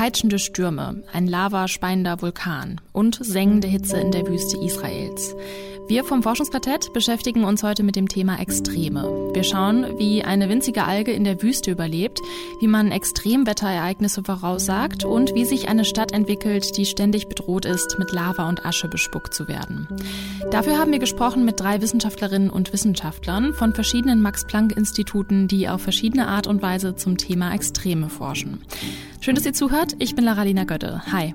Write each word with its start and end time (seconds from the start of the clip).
peitschende 0.00 0.38
Stürme, 0.38 1.02
ein 1.12 1.26
lavaspeiender 1.26 2.22
Vulkan 2.22 2.80
und 2.90 3.18
sengende 3.20 3.68
Hitze 3.68 3.98
in 3.98 4.12
der 4.12 4.26
Wüste 4.26 4.56
Israels. 4.64 5.34
Wir 5.90 6.04
vom 6.04 6.22
Forschungsquartett 6.22 6.92
beschäftigen 6.92 7.42
uns 7.42 7.64
heute 7.64 7.82
mit 7.82 7.96
dem 7.96 8.06
Thema 8.06 8.38
Extreme. 8.38 9.30
Wir 9.34 9.42
schauen, 9.42 9.98
wie 9.98 10.22
eine 10.22 10.48
winzige 10.48 10.84
Alge 10.84 11.10
in 11.10 11.24
der 11.24 11.42
Wüste 11.42 11.72
überlebt, 11.72 12.20
wie 12.60 12.68
man 12.68 12.92
Extremwetterereignisse 12.92 14.22
voraussagt 14.22 15.04
und 15.04 15.34
wie 15.34 15.44
sich 15.44 15.68
eine 15.68 15.84
Stadt 15.84 16.12
entwickelt, 16.12 16.76
die 16.76 16.86
ständig 16.86 17.26
bedroht 17.26 17.64
ist, 17.64 17.98
mit 17.98 18.12
Lava 18.12 18.48
und 18.48 18.64
Asche 18.64 18.86
bespuckt 18.86 19.34
zu 19.34 19.48
werden. 19.48 19.88
Dafür 20.52 20.78
haben 20.78 20.92
wir 20.92 21.00
gesprochen 21.00 21.44
mit 21.44 21.58
drei 21.58 21.82
Wissenschaftlerinnen 21.82 22.50
und 22.50 22.72
Wissenschaftlern 22.72 23.52
von 23.52 23.74
verschiedenen 23.74 24.22
Max-Planck-Instituten, 24.22 25.48
die 25.48 25.68
auf 25.68 25.82
verschiedene 25.82 26.28
Art 26.28 26.46
und 26.46 26.62
Weise 26.62 26.94
zum 26.94 27.16
Thema 27.16 27.52
Extreme 27.52 28.10
forschen. 28.10 28.62
Schön, 29.20 29.34
dass 29.34 29.44
ihr 29.44 29.54
zuhört. 29.54 29.96
Ich 29.98 30.14
bin 30.14 30.24
Laralina 30.24 30.62
Götte. 30.62 31.02
Hi. 31.10 31.34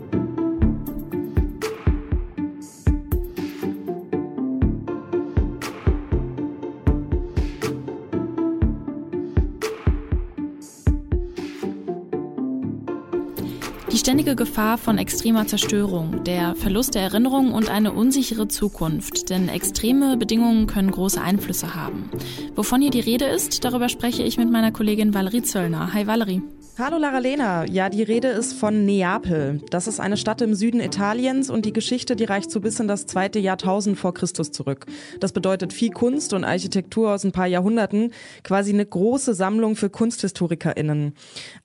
Ständige 14.11 14.35
Gefahr 14.35 14.77
von 14.77 14.97
extremer 14.97 15.47
Zerstörung, 15.47 16.25
der 16.25 16.53
Verlust 16.55 16.95
der 16.95 17.01
Erinnerung 17.03 17.53
und 17.53 17.69
eine 17.69 17.93
unsichere 17.93 18.49
Zukunft, 18.49 19.29
denn 19.29 19.47
extreme 19.47 20.17
Bedingungen 20.17 20.67
können 20.67 20.91
große 20.91 21.21
Einflüsse 21.21 21.75
haben. 21.75 22.09
Wovon 22.53 22.81
hier 22.81 22.91
die 22.91 22.99
Rede 22.99 23.23
ist, 23.23 23.63
darüber 23.63 23.87
spreche 23.87 24.23
ich 24.23 24.37
mit 24.37 24.51
meiner 24.51 24.73
Kollegin 24.73 25.13
Valerie 25.13 25.43
Zöllner. 25.43 25.93
Hi 25.93 26.07
Valerie. 26.07 26.41
Hallo 26.83 26.97
Lara 26.97 27.19
Lena. 27.19 27.63
Ja, 27.65 27.89
die 27.89 28.01
Rede 28.01 28.29
ist 28.29 28.53
von 28.53 28.85
Neapel. 28.85 29.61
Das 29.69 29.85
ist 29.85 29.99
eine 29.99 30.17
Stadt 30.17 30.41
im 30.41 30.55
Süden 30.55 30.81
Italiens 30.81 31.51
und 31.51 31.63
die 31.63 31.73
Geschichte, 31.73 32.15
die 32.15 32.23
reicht 32.23 32.49
so 32.49 32.59
bis 32.59 32.79
in 32.79 32.87
das 32.87 33.05
zweite 33.05 33.37
Jahrtausend 33.37 33.99
vor 33.99 34.15
Christus 34.15 34.51
zurück. 34.51 34.87
Das 35.19 35.31
bedeutet 35.31 35.73
viel 35.73 35.91
Kunst 35.91 36.33
und 36.33 36.43
Architektur 36.43 37.13
aus 37.13 37.23
ein 37.23 37.33
paar 37.33 37.45
Jahrhunderten, 37.45 38.11
quasi 38.43 38.73
eine 38.73 38.83
große 38.83 39.35
Sammlung 39.35 39.75
für 39.75 39.91
KunsthistorikerInnen. 39.91 41.13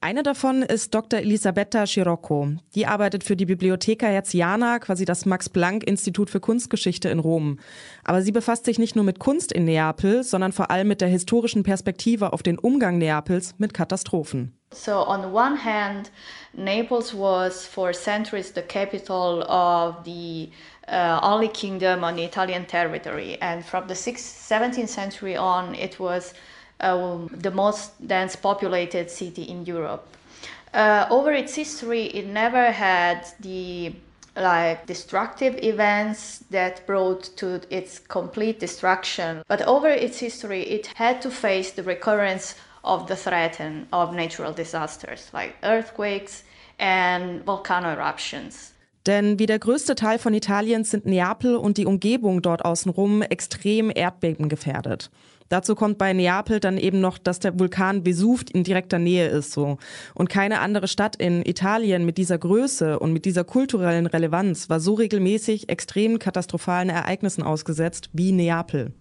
Eine 0.03 0.23
davon 0.23 0.61
ist 0.61 0.95
Dr. 0.95 1.21
Elisabetta 1.21 1.87
Scirocco. 1.87 2.49
Die 2.75 2.85
arbeitet 2.85 3.25
für 3.25 3.37
die 3.37 3.47
Bibliotheca 3.47 4.09
Herziana, 4.09 4.81
quasi 4.81 5.07
das 5.07 5.25
Max-Planck-Institut 5.25 6.29
für 6.29 6.41
Kunstgeschichte 6.41 7.09
in 7.09 7.21
Rom. 7.21 7.59
Aber 8.05 8.21
sie 8.21 8.33
befasst 8.33 8.67
sich 8.67 8.79
nicht 8.79 8.97
nur 8.97 9.05
mit 9.07 9.19
Kunst 9.19 9.51
in 9.51 9.65
Neapel, 9.65 10.25
sondern 10.25 10.53
vor 10.53 10.71
allem 10.71 10.89
mit 10.89 11.01
der 11.01 11.09
historischen 11.09 11.63
Perspektive 11.63 12.35
auf 12.35 12.43
den 12.43 12.59
Umgang 12.59 12.99
Neapels 12.99 13.55
mit 13.57 13.73
Katastrophen. 13.73 14.56
So, 14.73 15.03
on 15.03 15.23
the 15.23 15.29
one 15.29 15.57
hand, 15.57 16.11
Naples 16.55 17.15
was 17.15 17.67
for 17.67 17.93
centuries 17.93 18.51
the 18.51 18.63
capital 18.63 19.43
of 19.45 20.05
the 20.05 20.51
uh, 20.89 21.21
only 21.23 21.49
kingdom 21.49 22.05
on 22.05 22.17
the 22.17 22.25
Italian 22.25 22.67
territory, 22.67 23.39
and 23.41 23.65
from 23.65 23.87
the 23.87 23.95
6th, 23.95 24.49
17th 24.49 24.89
century 24.89 25.37
on, 25.37 25.75
it 25.75 25.99
was 25.99 26.35
uh, 26.81 27.19
the 27.31 27.51
most 27.51 28.07
dense 28.07 28.37
populated 28.37 29.11
city 29.11 29.45
in 29.45 29.65
Europe. 29.65 30.07
Uh, 30.75 31.07
over 31.11 31.33
its 31.33 31.55
history, 31.55 32.07
it 32.07 32.27
never 32.27 32.71
had 32.71 33.27
the 33.41 33.95
like 34.37 34.85
destructive 34.87 35.59
events 35.63 36.45
that 36.51 36.87
brought 36.87 37.25
to 37.37 37.61
its 37.71 37.99
complete 37.99 38.61
destruction. 38.61 39.43
But 39.49 39.63
over 39.63 39.89
its 39.89 40.19
history, 40.19 40.63
it 40.63 40.89
had 40.89 41.23
to 41.23 41.31
face 41.31 41.71
the 41.73 41.83
recurrence 41.83 42.55
of 42.87 43.09
the 43.09 43.15
threat 43.15 43.61
of 43.93 44.13
natural 44.13 44.55
disasters 44.55 45.31
like 45.33 45.55
earthquakes 45.63 46.45
and 46.79 47.45
volcano 47.45 47.89
eruptions. 47.89 48.73
Denn 49.07 49.39
wie 49.39 49.47
der 49.47 49.61
größte 49.61 49.95
Teil 49.95 50.19
von 50.19 50.35
Italiens 50.35 50.91
sind 50.91 51.07
Neapel 51.07 51.57
und 51.57 51.79
die 51.79 51.87
Umgebung 51.87 52.43
dort 52.43 52.65
außenrum 52.65 53.23
extrem 53.23 53.91
erdbebengefährdet. 53.95 55.11
Dazu 55.49 55.77
kommt 55.77 55.97
bei 55.97 56.13
Neapel 56.13 56.59
dann 56.59 56.77
eben 56.77 57.01
noch, 57.01 57.19
dass 57.19 57.39
der 57.39 57.57
Vulkan 57.57 58.05
Vesuv 58.05 58.45
in 58.53 58.65
direkter 58.65 58.99
Nähe 58.99 59.29
ist 59.29 59.53
so. 59.53 59.79
Und 60.15 60.29
keine 60.29 60.59
andere 60.59 60.89
Stadt 60.89 61.15
in 61.15 61.47
Italien 61.47 62.05
mit 62.05 62.19
dieser 62.19 62.37
Größe 62.37 62.99
und 62.99 63.13
mit 63.13 63.25
dieser 63.25 63.45
kulturellen 63.45 64.07
Relevanz 64.07 64.69
war 64.69 64.81
so 64.81 64.95
regelmäßig 64.95 65.69
extremen 65.69 66.19
katastrophalen 66.19 66.91
Ereignissen 66.91 67.45
ausgesetzt 67.45 68.11
wie 68.13 68.33
Neapel. 68.33 68.93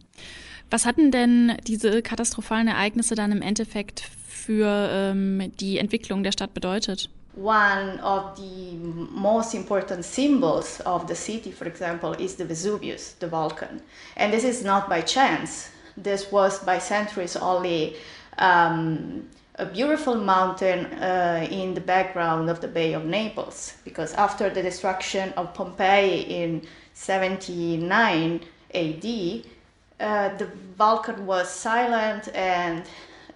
Was 0.72 0.86
hatten 0.86 1.12
denn 1.12 1.58
diese 1.68 2.02
katastrophalen 2.02 2.68
Ereignisse 2.68 3.16
dann 3.16 3.32
im 3.32 3.42
Endeffekt 3.42 4.10
für 4.28 4.90
ähm, 4.92 5.52
die 5.60 5.78
Entwicklung 5.78 6.24
der 6.24 6.32
Stadt 6.32 6.54
bedeutet? 6.54 7.10
One 7.38 8.02
of 8.02 8.38
the 8.38 8.78
most 9.12 9.54
important 9.54 10.06
symbols 10.06 10.80
of 10.86 11.06
the 11.08 11.16
city, 11.16 11.52
for 11.52 11.68
example, 11.68 12.16
is 12.18 12.38
the 12.38 12.48
Vesuvius, 12.48 13.16
the 13.20 13.28
volcano. 13.28 13.82
And 14.16 14.34
this 14.34 14.46
is 14.46 14.64
not 14.64 14.88
by 14.88 15.02
chance. 15.02 15.70
This 16.02 16.32
was 16.32 16.64
by 16.64 16.80
centuries 16.80 17.36
only 17.36 17.96
um, 18.38 19.28
a 19.56 19.66
beautiful 19.66 20.16
mountain 20.16 20.86
uh, 21.02 21.46
in 21.52 21.74
the 21.74 21.82
background 21.82 22.50
of 22.50 22.62
the 22.62 22.70
Bay 22.70 22.94
of 22.94 23.04
Naples. 23.04 23.74
Because 23.84 24.14
after 24.14 24.50
the 24.50 24.62
destruction 24.62 25.34
of 25.36 25.54
Pompeii 25.54 26.22
in 26.22 26.62
79 26.94 28.40
AD, 28.74 29.46
uh, 30.00 30.30
the 30.38 30.48
Balkan 30.78 31.26
was 31.28 31.50
silent 31.50 32.34
and 32.36 32.84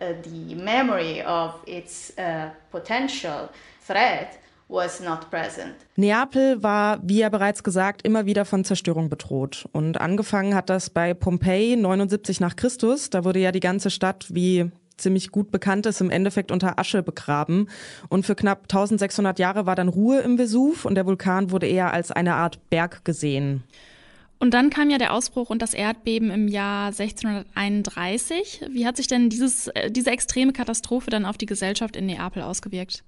uh, 0.02 0.14
the 0.24 0.56
memory 0.56 1.22
of 1.24 1.56
its 1.66 2.14
uh, 2.18 2.50
potential 2.72 3.50
threat 3.86 4.40
was 4.68 5.00
not 5.02 5.30
present. 5.31 5.75
Neapel 5.96 6.62
war, 6.62 7.00
wie 7.02 7.19
ja 7.19 7.30
bereits 7.30 7.64
gesagt, 7.64 8.03
immer 8.03 8.25
wieder 8.25 8.46
von 8.46 8.64
Zerstörung 8.64 9.09
bedroht. 9.09 9.68
Und 9.72 10.00
angefangen 10.00 10.53
hat 10.53 10.69
das 10.69 10.90
bei 10.90 11.14
Pompeji 11.14 11.75
79 11.75 12.40
nach 12.40 12.56
Christus. 12.56 13.09
Da 13.09 13.25
wurde 13.25 13.40
ja 13.40 13.52
die 13.52 13.59
ganze 13.59 13.90
Stadt, 13.90 14.28
wie 14.30 14.72
ziemlich 15.00 15.31
gut 15.31 15.52
bekannt 15.52 15.86
ist, 15.86 16.02
im 16.02 16.12
Endeffekt 16.12 16.52
unter 16.52 16.78
Asche 16.78 17.02
begraben. 17.02 17.68
Und 18.09 18.25
für 18.25 18.36
knapp 18.36 18.64
1600 18.64 19.40
Jahre 19.40 19.66
war 19.66 19.75
dann 19.75 19.88
Ruhe 19.88 20.19
im 20.19 20.38
Vesuv 20.38 20.86
und 20.86 20.96
der 20.96 21.06
Vulkan 21.06 21.52
wurde 21.52 21.68
eher 21.68 21.92
als 21.92 22.12
eine 22.12 22.36
Art 22.36 22.59
Berg 22.69 23.03
gesehen. 23.06 23.64
Und 24.40 24.54
dann 24.54 24.70
kam 24.70 24.90
ja 24.90 24.98
der 24.98 25.14
Ausbruch 25.14 25.50
und 25.50 25.62
das 25.62 25.74
Erdbeben 25.74 26.32
im 26.32 26.48
Jahr 26.48 26.88
1631. 26.88 28.62
Wie 28.70 28.88
hat 28.88 28.96
sich 28.96 29.08
denn 29.08 29.30
dieses, 29.30 29.68
äh, 29.68 29.92
diese 29.92 30.12
extreme 30.12 30.54
Katastrophe 30.54 31.10
dann 31.10 31.26
auf 31.26 31.38
die 31.38 31.46
Gesellschaft 31.46 31.98
in 31.98 32.06
Neapel 32.06 32.42
ausgewirkt? 32.42 33.04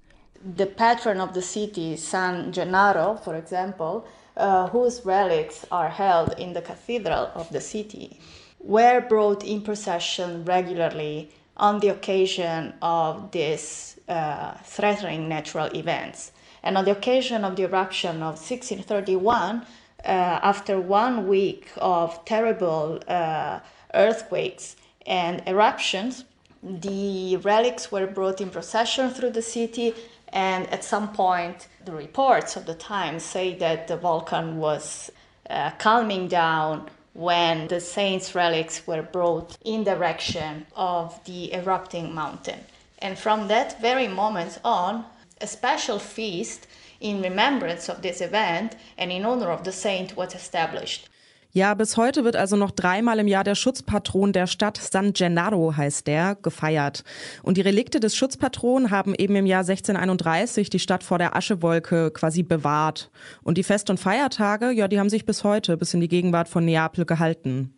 The 0.58 0.66
patron 0.66 1.20
of 1.20 1.30
the 1.34 1.40
city, 1.40 1.96
San 1.96 2.52
Gennaro, 2.52 3.16
for 3.16 3.34
example, 3.34 4.02
uh, 4.36 4.68
whose 4.72 5.06
relics 5.06 5.64
are 5.70 5.88
held 5.88 6.38
in 6.38 6.52
the 6.52 6.60
cathedral 6.60 7.28
of 7.34 7.48
the 7.50 7.60
city, 7.60 8.18
were 8.58 9.00
brought 9.00 9.42
in 9.42 9.62
procession 9.62 10.44
regularly 10.44 11.28
on 11.56 11.80
the 11.80 11.88
occasion 11.88 12.74
of 12.82 13.30
these 13.30 13.96
uh, 14.08 14.52
threatening 14.64 15.28
natural 15.28 15.68
events. 15.74 16.32
And 16.62 16.76
on 16.76 16.84
the 16.84 16.92
occasion 16.92 17.44
of 17.44 17.56
the 17.56 17.64
eruption 17.64 18.16
of 18.16 18.36
1631, 18.36 19.60
uh, 19.60 19.64
after 20.04 20.80
one 20.80 21.28
week 21.28 21.70
of 21.76 22.24
terrible 22.24 23.00
uh, 23.08 23.60
earthquakes 23.94 24.76
and 25.06 25.42
eruptions, 25.46 26.24
the 26.62 27.36
relics 27.38 27.90
were 27.90 28.06
brought 28.06 28.40
in 28.40 28.50
procession 28.50 29.10
through 29.10 29.30
the 29.30 29.42
city, 29.42 29.94
and 30.28 30.68
at 30.68 30.84
some 30.84 31.12
point, 31.12 31.68
the 31.84 31.92
reports 31.92 32.56
of 32.56 32.66
the 32.66 32.74
time 32.74 33.18
say 33.18 33.54
that 33.56 33.88
the 33.88 33.96
volcano 33.96 34.52
was 34.52 35.10
uh, 35.50 35.70
calming 35.78 36.28
down 36.28 36.88
when 37.14 37.68
the 37.68 37.80
saints' 37.80 38.34
relics 38.34 38.86
were 38.86 39.02
brought 39.02 39.58
in 39.64 39.84
direction 39.84 40.66
of 40.74 41.22
the 41.24 41.52
erupting 41.52 42.14
mountain. 42.14 42.60
And 43.00 43.18
from 43.18 43.48
that 43.48 43.80
very 43.80 44.08
moment 44.08 44.58
on, 44.64 45.04
a 45.40 45.46
special 45.46 45.98
feast 45.98 46.66
in 47.02 47.20
remembrance 47.20 47.90
of 47.90 48.00
this 48.00 48.20
event 48.20 48.76
and 48.96 49.10
in 49.10 49.24
honor 49.24 49.52
of 49.52 49.60
the 49.64 49.72
saint 49.72 50.16
was 50.16 50.34
established. 50.34 51.10
Ja, 51.54 51.74
bis 51.74 51.98
heute 51.98 52.24
wird 52.24 52.34
also 52.34 52.56
noch 52.56 52.70
dreimal 52.70 53.18
im 53.18 53.26
Jahr 53.26 53.44
der 53.44 53.54
Schutzpatron 53.54 54.32
der 54.32 54.46
Stadt 54.46 54.78
San 54.78 55.12
Gennaro 55.12 55.76
heißt 55.76 56.06
der, 56.06 56.34
gefeiert. 56.34 57.04
Und 57.42 57.58
die 57.58 57.60
Relikte 57.60 58.00
des 58.00 58.16
Schutzpatronen 58.16 58.90
haben 58.90 59.14
eben 59.14 59.36
im 59.36 59.44
Jahr 59.44 59.60
1631 59.60 60.70
die 60.70 60.78
Stadt 60.78 61.02
vor 61.02 61.18
der 61.18 61.36
Aschewolke 61.36 62.10
quasi 62.10 62.42
bewahrt. 62.42 63.10
Und 63.42 63.58
die 63.58 63.64
Fest- 63.64 63.90
und 63.90 64.00
Feiertage, 64.00 64.70
ja, 64.70 64.88
die 64.88 64.98
haben 64.98 65.10
sich 65.10 65.26
bis 65.26 65.44
heute, 65.44 65.76
bis 65.76 65.92
in 65.92 66.00
die 66.00 66.08
Gegenwart 66.08 66.48
von 66.48 66.64
Neapel 66.64 67.04
gehalten. 67.04 67.74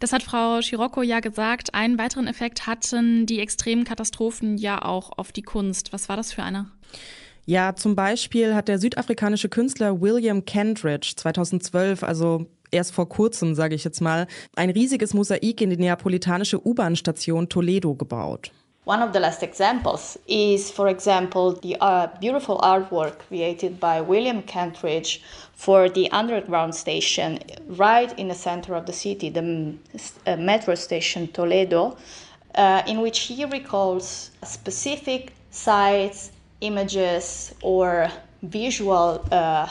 Das 0.00 0.12
hat 0.12 0.22
Frau 0.22 0.60
Scirocco 0.60 1.00
ja 1.00 1.20
gesagt. 1.20 1.72
Einen 1.72 1.96
weiteren 1.96 2.26
Effekt 2.26 2.66
hatten 2.66 3.24
die 3.24 3.40
extremen 3.40 3.84
Katastrophen 3.84 4.58
ja 4.58 4.84
auch 4.84 5.12
auf 5.16 5.32
die 5.32 5.40
Kunst. 5.40 5.94
Was 5.94 6.10
war 6.10 6.18
das 6.18 6.34
für 6.34 6.42
einer? 6.42 6.66
Ja, 7.46 7.76
zum 7.76 7.94
Beispiel 7.94 8.54
hat 8.54 8.68
der 8.68 8.78
südafrikanische 8.78 9.50
Künstler 9.50 10.00
William 10.00 10.46
Kentridge 10.46 11.12
2012, 11.16 12.02
also 12.02 12.46
erst 12.70 12.94
vor 12.94 13.06
kurzem, 13.06 13.54
sage 13.54 13.74
ich 13.74 13.84
jetzt 13.84 14.00
mal, 14.00 14.26
ein 14.56 14.70
riesiges 14.70 15.12
Mosaik 15.12 15.60
in 15.60 15.68
die 15.68 15.76
neapolitanische 15.76 16.58
U-Bahn-Station 16.66 17.50
Toledo 17.50 17.94
gebaut. 17.94 18.50
One 18.86 19.02
of 19.02 19.12
the 19.14 19.18
last 19.18 19.42
examples 19.42 20.18
is, 20.26 20.70
for 20.70 20.88
example, 20.88 21.54
the 21.62 21.76
uh, 21.80 22.06
beautiful 22.20 22.58
artwork 22.60 23.18
created 23.28 23.80
by 23.80 24.02
William 24.06 24.42
Kentridge 24.42 25.22
for 25.54 25.88
the 25.88 26.10
underground 26.12 26.74
station 26.74 27.38
right 27.78 28.12
in 28.18 28.28
the 28.28 28.34
center 28.34 28.74
of 28.74 28.84
the 28.84 28.92
city, 28.92 29.30
the 29.30 29.74
uh, 30.26 30.36
metro 30.36 30.74
station 30.74 31.28
Toledo, 31.28 31.96
uh, 32.56 32.82
in 32.86 33.00
which 33.00 33.20
he 33.20 33.46
recalls 33.46 34.30
specific 34.42 35.32
sites, 35.50 36.30
images, 36.64 37.54
or 37.62 38.10
visual 38.42 39.24
uh, 39.30 39.68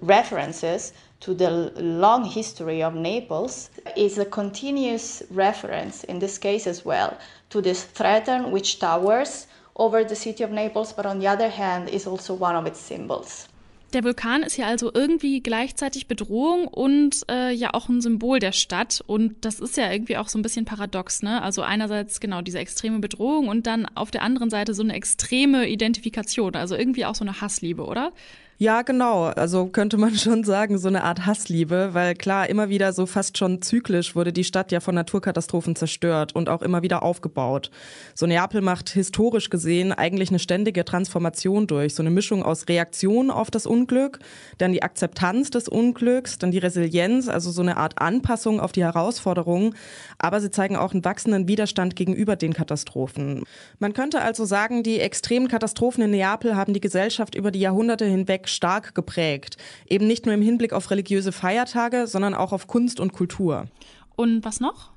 references 0.00 0.92
to 1.20 1.34
the 1.34 1.50
long 1.76 2.24
history 2.24 2.82
of 2.82 2.94
Naples 2.94 3.70
is 3.96 4.18
a 4.18 4.24
continuous 4.24 5.22
reference, 5.30 6.04
in 6.04 6.18
this 6.18 6.38
case 6.38 6.66
as 6.66 6.84
well, 6.84 7.18
to 7.50 7.60
this 7.60 7.82
threat 7.82 8.28
which 8.50 8.78
towers 8.78 9.46
over 9.76 10.04
the 10.04 10.16
city 10.16 10.44
of 10.44 10.50
Naples, 10.50 10.92
but 10.92 11.06
on 11.06 11.18
the 11.18 11.26
other 11.26 11.48
hand 11.48 11.88
is 11.88 12.06
also 12.06 12.34
one 12.34 12.56
of 12.56 12.66
its 12.66 12.80
symbols. 12.80 13.48
Der 13.94 14.04
Vulkan 14.04 14.42
ist 14.42 14.58
ja 14.58 14.66
also 14.66 14.90
irgendwie 14.92 15.40
gleichzeitig 15.40 16.08
Bedrohung 16.08 16.68
und 16.68 17.22
äh, 17.30 17.52
ja 17.52 17.72
auch 17.72 17.88
ein 17.88 18.02
Symbol 18.02 18.38
der 18.38 18.52
Stadt. 18.52 19.02
Und 19.06 19.44
das 19.46 19.60
ist 19.60 19.78
ja 19.78 19.90
irgendwie 19.90 20.18
auch 20.18 20.28
so 20.28 20.38
ein 20.38 20.42
bisschen 20.42 20.66
paradox, 20.66 21.22
ne? 21.22 21.40
Also 21.40 21.62
einerseits 21.62 22.20
genau 22.20 22.42
diese 22.42 22.58
extreme 22.58 22.98
Bedrohung 22.98 23.48
und 23.48 23.66
dann 23.66 23.86
auf 23.94 24.10
der 24.10 24.22
anderen 24.22 24.50
Seite 24.50 24.74
so 24.74 24.82
eine 24.82 24.92
extreme 24.92 25.68
Identifikation. 25.68 26.54
Also 26.54 26.76
irgendwie 26.76 27.06
auch 27.06 27.14
so 27.14 27.24
eine 27.24 27.40
Hassliebe, 27.40 27.86
oder? 27.86 28.12
Ja, 28.60 28.82
genau. 28.82 29.26
Also 29.26 29.66
könnte 29.66 29.98
man 29.98 30.14
schon 30.16 30.42
sagen, 30.42 30.78
so 30.78 30.88
eine 30.88 31.04
Art 31.04 31.26
Hassliebe, 31.26 31.90
weil 31.92 32.16
klar, 32.16 32.50
immer 32.50 32.68
wieder 32.68 32.92
so 32.92 33.06
fast 33.06 33.38
schon 33.38 33.62
zyklisch 33.62 34.16
wurde 34.16 34.32
die 34.32 34.42
Stadt 34.42 34.72
ja 34.72 34.80
von 34.80 34.96
Naturkatastrophen 34.96 35.76
zerstört 35.76 36.34
und 36.34 36.48
auch 36.48 36.62
immer 36.62 36.82
wieder 36.82 37.04
aufgebaut. 37.04 37.70
So 38.16 38.26
Neapel 38.26 38.60
macht 38.60 38.88
historisch 38.88 39.48
gesehen 39.48 39.92
eigentlich 39.92 40.30
eine 40.30 40.40
ständige 40.40 40.84
Transformation 40.84 41.68
durch. 41.68 41.94
So 41.94 42.02
eine 42.02 42.10
Mischung 42.10 42.42
aus 42.42 42.68
Reaktion 42.68 43.30
auf 43.30 43.48
das 43.52 43.64
Unglück, 43.64 44.18
dann 44.58 44.72
die 44.72 44.82
Akzeptanz 44.82 45.50
des 45.50 45.68
Unglücks, 45.68 46.38
dann 46.38 46.50
die 46.50 46.58
Resilienz, 46.58 47.28
also 47.28 47.52
so 47.52 47.62
eine 47.62 47.76
Art 47.76 48.00
Anpassung 48.00 48.58
auf 48.58 48.72
die 48.72 48.82
Herausforderungen. 48.82 49.76
Aber 50.18 50.40
sie 50.40 50.50
zeigen 50.50 50.74
auch 50.74 50.92
einen 50.92 51.04
wachsenden 51.04 51.46
Widerstand 51.46 51.94
gegenüber 51.94 52.34
den 52.34 52.54
Katastrophen. 52.54 53.44
Man 53.78 53.92
könnte 53.92 54.20
also 54.20 54.44
sagen, 54.44 54.82
die 54.82 54.98
extremen 54.98 55.46
Katastrophen 55.46 56.02
in 56.02 56.10
Neapel 56.10 56.56
haben 56.56 56.74
die 56.74 56.80
Gesellschaft 56.80 57.36
über 57.36 57.52
die 57.52 57.60
Jahrhunderte 57.60 58.04
hinweg 58.04 58.47
stark 58.48 58.94
geprägt. 58.94 59.56
Eben 59.86 60.06
nicht 60.06 60.26
nur 60.26 60.34
im 60.34 60.42
Hinblick 60.42 60.72
auf 60.72 60.90
religiöse 60.90 61.32
Feiertage, 61.32 62.06
sondern 62.06 62.34
auch 62.34 62.52
auf 62.52 62.66
Kunst 62.66 63.00
und 63.00 63.12
Kultur. 63.12 63.66
Und 64.16 64.44
was 64.44 64.60
noch? 64.60 64.90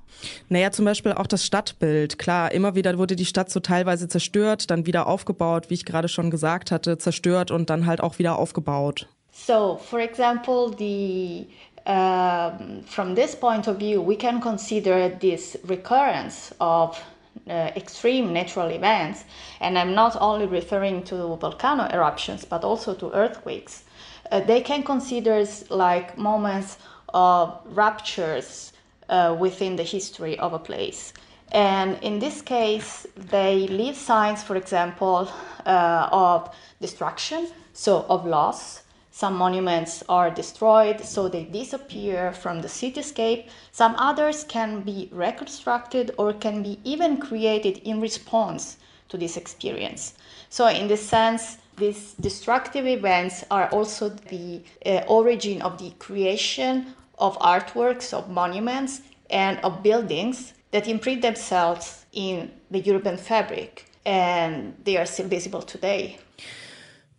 Naja, 0.50 0.71
zum 0.71 0.86
Beispiel 0.86 1.13
auch 1.13 1.27
das 1.27 1.45
Stadtbild. 1.45 2.19
Klar, 2.19 2.51
immer 2.51 2.75
wieder 2.75 2.98
wurde 2.98 3.15
die 3.15 3.25
Stadt 3.25 3.50
so 3.50 3.59
teilweise 3.59 4.07
zerstört, 4.07 4.69
dann 4.69 4.86
wieder 4.86 5.07
aufgebaut, 5.07 5.69
wie 5.69 5.75
ich 5.75 5.86
gerade 5.86 6.07
schon 6.07 6.31
gesagt 6.31 6.71
hatte, 6.71 6.98
zerstört 6.98 7.51
und 7.51 7.69
dann 7.69 7.86
halt 7.86 8.01
auch 8.01 8.19
wieder 8.19 8.38
aufgebaut. 8.38 9.07
So, 9.31 9.80
for 9.81 10.00
example, 10.00 10.71
the 10.77 11.47
um, 11.86 12.83
from 12.86 13.15
this 13.15 13.36
point 13.36 13.68
of 13.68 13.80
view, 13.80 14.06
we 14.06 14.15
can 14.15 14.39
consider 14.39 15.09
this 15.09 15.57
recurrence 15.68 16.54
of 16.59 17.01
uh, 17.47 17.71
extreme 17.75 18.33
natural 18.33 18.69
events, 18.69 19.25
and 19.59 19.77
I'm 19.77 19.93
not 19.93 20.15
only 20.19 20.45
referring 20.45 21.03
to 21.03 21.35
volcano 21.38 21.88
eruptions 21.91 22.45
but 22.45 22.63
also 22.63 22.93
to 22.95 23.11
earthquakes, 23.13 23.83
uh, 24.31 24.39
they 24.41 24.61
can 24.61 24.83
consider 24.83 25.45
like 25.69 26.17
moments 26.17 26.77
of 27.13 27.59
ruptures 27.65 28.73
uh, 29.09 29.35
within 29.39 29.75
the 29.75 29.83
history 29.83 30.39
of 30.39 30.53
a 30.53 30.59
place. 30.59 31.13
And 31.51 31.97
in 32.01 32.19
this 32.19 32.41
case, 32.41 33.05
they 33.17 33.67
leave 33.67 33.97
signs, 33.97 34.41
for 34.41 34.55
example, 34.55 35.27
uh, 35.65 36.07
of 36.11 36.55
destruction, 36.79 37.47
so 37.73 38.05
of 38.07 38.25
loss, 38.25 38.81
some 39.11 39.35
monuments 39.35 40.03
are 40.07 40.31
destroyed, 40.31 41.01
so 41.01 41.27
they 41.27 41.43
disappear 41.43 42.31
from 42.31 42.61
the 42.61 42.69
cityscape. 42.69 43.49
Some 43.71 43.93
others 43.97 44.45
can 44.45 44.81
be 44.81 45.09
reconstructed 45.11 46.11
or 46.17 46.33
can 46.33 46.63
be 46.63 46.79
even 46.85 47.17
created 47.17 47.79
in 47.79 47.99
response 47.99 48.77
to 49.09 49.17
this 49.17 49.35
experience. 49.35 50.13
So, 50.49 50.67
in 50.67 50.87
this 50.87 51.05
sense, 51.05 51.57
these 51.75 52.13
destructive 52.13 52.87
events 52.87 53.43
are 53.51 53.67
also 53.69 54.09
the 54.09 54.61
uh, 54.85 55.03
origin 55.07 55.61
of 55.61 55.77
the 55.77 55.91
creation 55.99 56.93
of 57.19 57.37
artworks, 57.39 58.13
of 58.13 58.29
monuments, 58.29 59.01
and 59.29 59.59
of 59.59 59.83
buildings 59.83 60.53
that 60.71 60.87
imprint 60.87 61.21
themselves 61.21 62.05
in 62.13 62.49
the 62.71 62.79
European 62.79 63.17
fabric, 63.17 63.85
and 64.05 64.73
they 64.83 64.95
are 64.95 65.05
still 65.05 65.27
visible 65.27 65.61
today. 65.61 66.17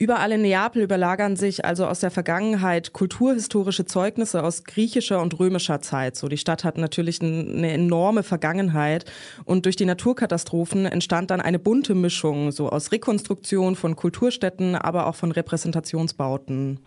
Überall 0.02 0.32
in 0.32 0.43
Neapel 0.43 0.82
überlagern 0.82 1.37
sich 1.37 1.64
also 1.64 1.87
aus 1.87 2.00
der 2.00 2.10
Vergangenheit 2.10 2.93
kulturhistorische 2.93 3.84
Zeugnisse 3.84 4.43
aus 4.43 4.64
griechischer 4.64 5.22
und 5.22 5.38
römischer 5.38 5.81
Zeit. 5.81 6.16
So, 6.16 6.26
die 6.26 6.38
Stadt 6.38 6.64
hat 6.64 6.76
natürlich 6.76 7.22
eine 7.22 7.70
enorme 7.70 8.25
Vergangenheit 8.25 9.04
und 9.44 9.64
durch 9.64 9.76
die 9.76 9.84
Naturkatastrophen 9.84 10.87
entstand 10.87 11.31
dann 11.31 11.40
eine 11.40 11.60
bunte 11.60 11.94
Mischung, 11.94 12.50
so 12.50 12.69
aus 12.69 12.90
Rekonstruktion 12.90 13.76
von 13.76 13.94
Kulturstätten, 13.94 14.75
aber 14.75 15.06
auch 15.06 15.14
von 15.14 15.31
Repräsentationsbauten 15.31 16.81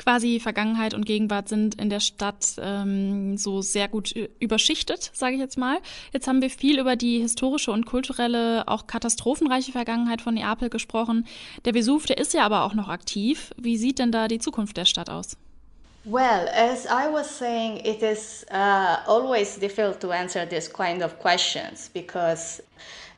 quasi 0.00 0.40
Vergangenheit 0.40 0.94
und 0.94 1.04
Gegenwart 1.04 1.48
sind 1.48 1.74
in 1.80 1.90
der 1.90 2.00
Stadt 2.00 2.56
ähm, 2.58 3.36
so 3.36 3.60
sehr 3.60 3.86
gut 3.86 4.12
überschichtet, 4.40 5.10
sage 5.12 5.34
ich 5.34 5.40
jetzt 5.40 5.58
mal. 5.58 5.78
Jetzt 6.12 6.26
haben 6.26 6.40
wir 6.40 6.48
viel 6.50 6.78
über 6.80 6.96
die 6.96 7.20
historische 7.20 7.70
und 7.70 7.84
kulturelle, 7.84 8.66
auch 8.66 8.86
katastrophenreiche 8.86 9.72
Vergangenheit 9.72 10.22
von 10.22 10.34
Neapel 10.34 10.70
gesprochen. 10.70 11.26
Der 11.66 11.74
Vesuv, 11.74 12.06
der 12.06 12.18
ist 12.18 12.32
ja 12.32 12.44
aber 12.44 12.64
auch 12.64 12.72
noch 12.74 12.88
aktiv. 12.88 13.52
Wie 13.56 13.76
sieht 13.76 13.98
denn 13.98 14.10
da 14.10 14.26
die 14.26 14.38
Zukunft 14.38 14.78
der 14.78 14.86
Stadt 14.86 15.10
aus? 15.10 15.36
Well, 16.06 16.48
as 16.48 16.86
I 16.86 17.12
was 17.12 17.28
saying, 17.28 17.84
it 17.84 18.02
is 18.02 18.46
uh, 18.50 19.02
always 19.06 19.58
difficult 19.58 20.00
to 20.00 20.12
answer 20.12 20.46
this 20.46 20.66
kind 20.66 21.02
of 21.02 21.18
questions 21.18 21.90
because 21.92 22.62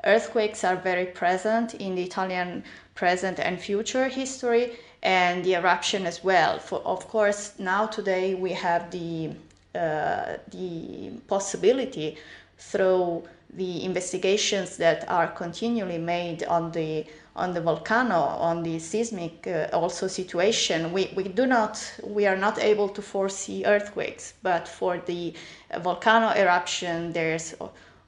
earthquakes 0.02 0.64
are 0.64 0.76
very 0.76 1.06
present 1.06 1.74
in 1.74 1.94
the 1.94 2.02
Italian 2.02 2.64
present 2.96 3.38
and 3.38 3.60
future 3.60 4.08
history. 4.08 4.72
And 5.02 5.44
the 5.44 5.54
eruption 5.54 6.06
as 6.06 6.22
well. 6.22 6.58
For 6.58 6.80
of 6.80 7.08
course, 7.08 7.52
now 7.58 7.86
today 7.86 8.34
we 8.34 8.52
have 8.52 8.90
the 8.90 9.30
uh, 9.74 10.36
the 10.50 11.10
possibility 11.28 12.16
through 12.58 13.24
the 13.54 13.84
investigations 13.84 14.76
that 14.78 15.08
are 15.08 15.28
continually 15.28 15.98
made 15.98 16.42
on 16.44 16.72
the 16.72 17.04
on 17.34 17.54
the 17.54 17.60
volcano 17.60 18.14
on 18.14 18.62
the 18.62 18.78
seismic 18.78 19.46
uh, 19.46 19.68
also 19.72 20.06
situation 20.06 20.92
we, 20.92 21.10
we 21.16 21.24
do 21.24 21.46
not 21.46 21.82
we 22.04 22.26
are 22.26 22.36
not 22.36 22.58
able 22.58 22.88
to 22.88 23.02
foresee 23.02 23.64
earthquakes 23.64 24.34
but 24.42 24.68
for 24.68 24.98
the 25.06 25.34
volcano 25.80 26.28
eruption 26.34 27.12
there's 27.12 27.54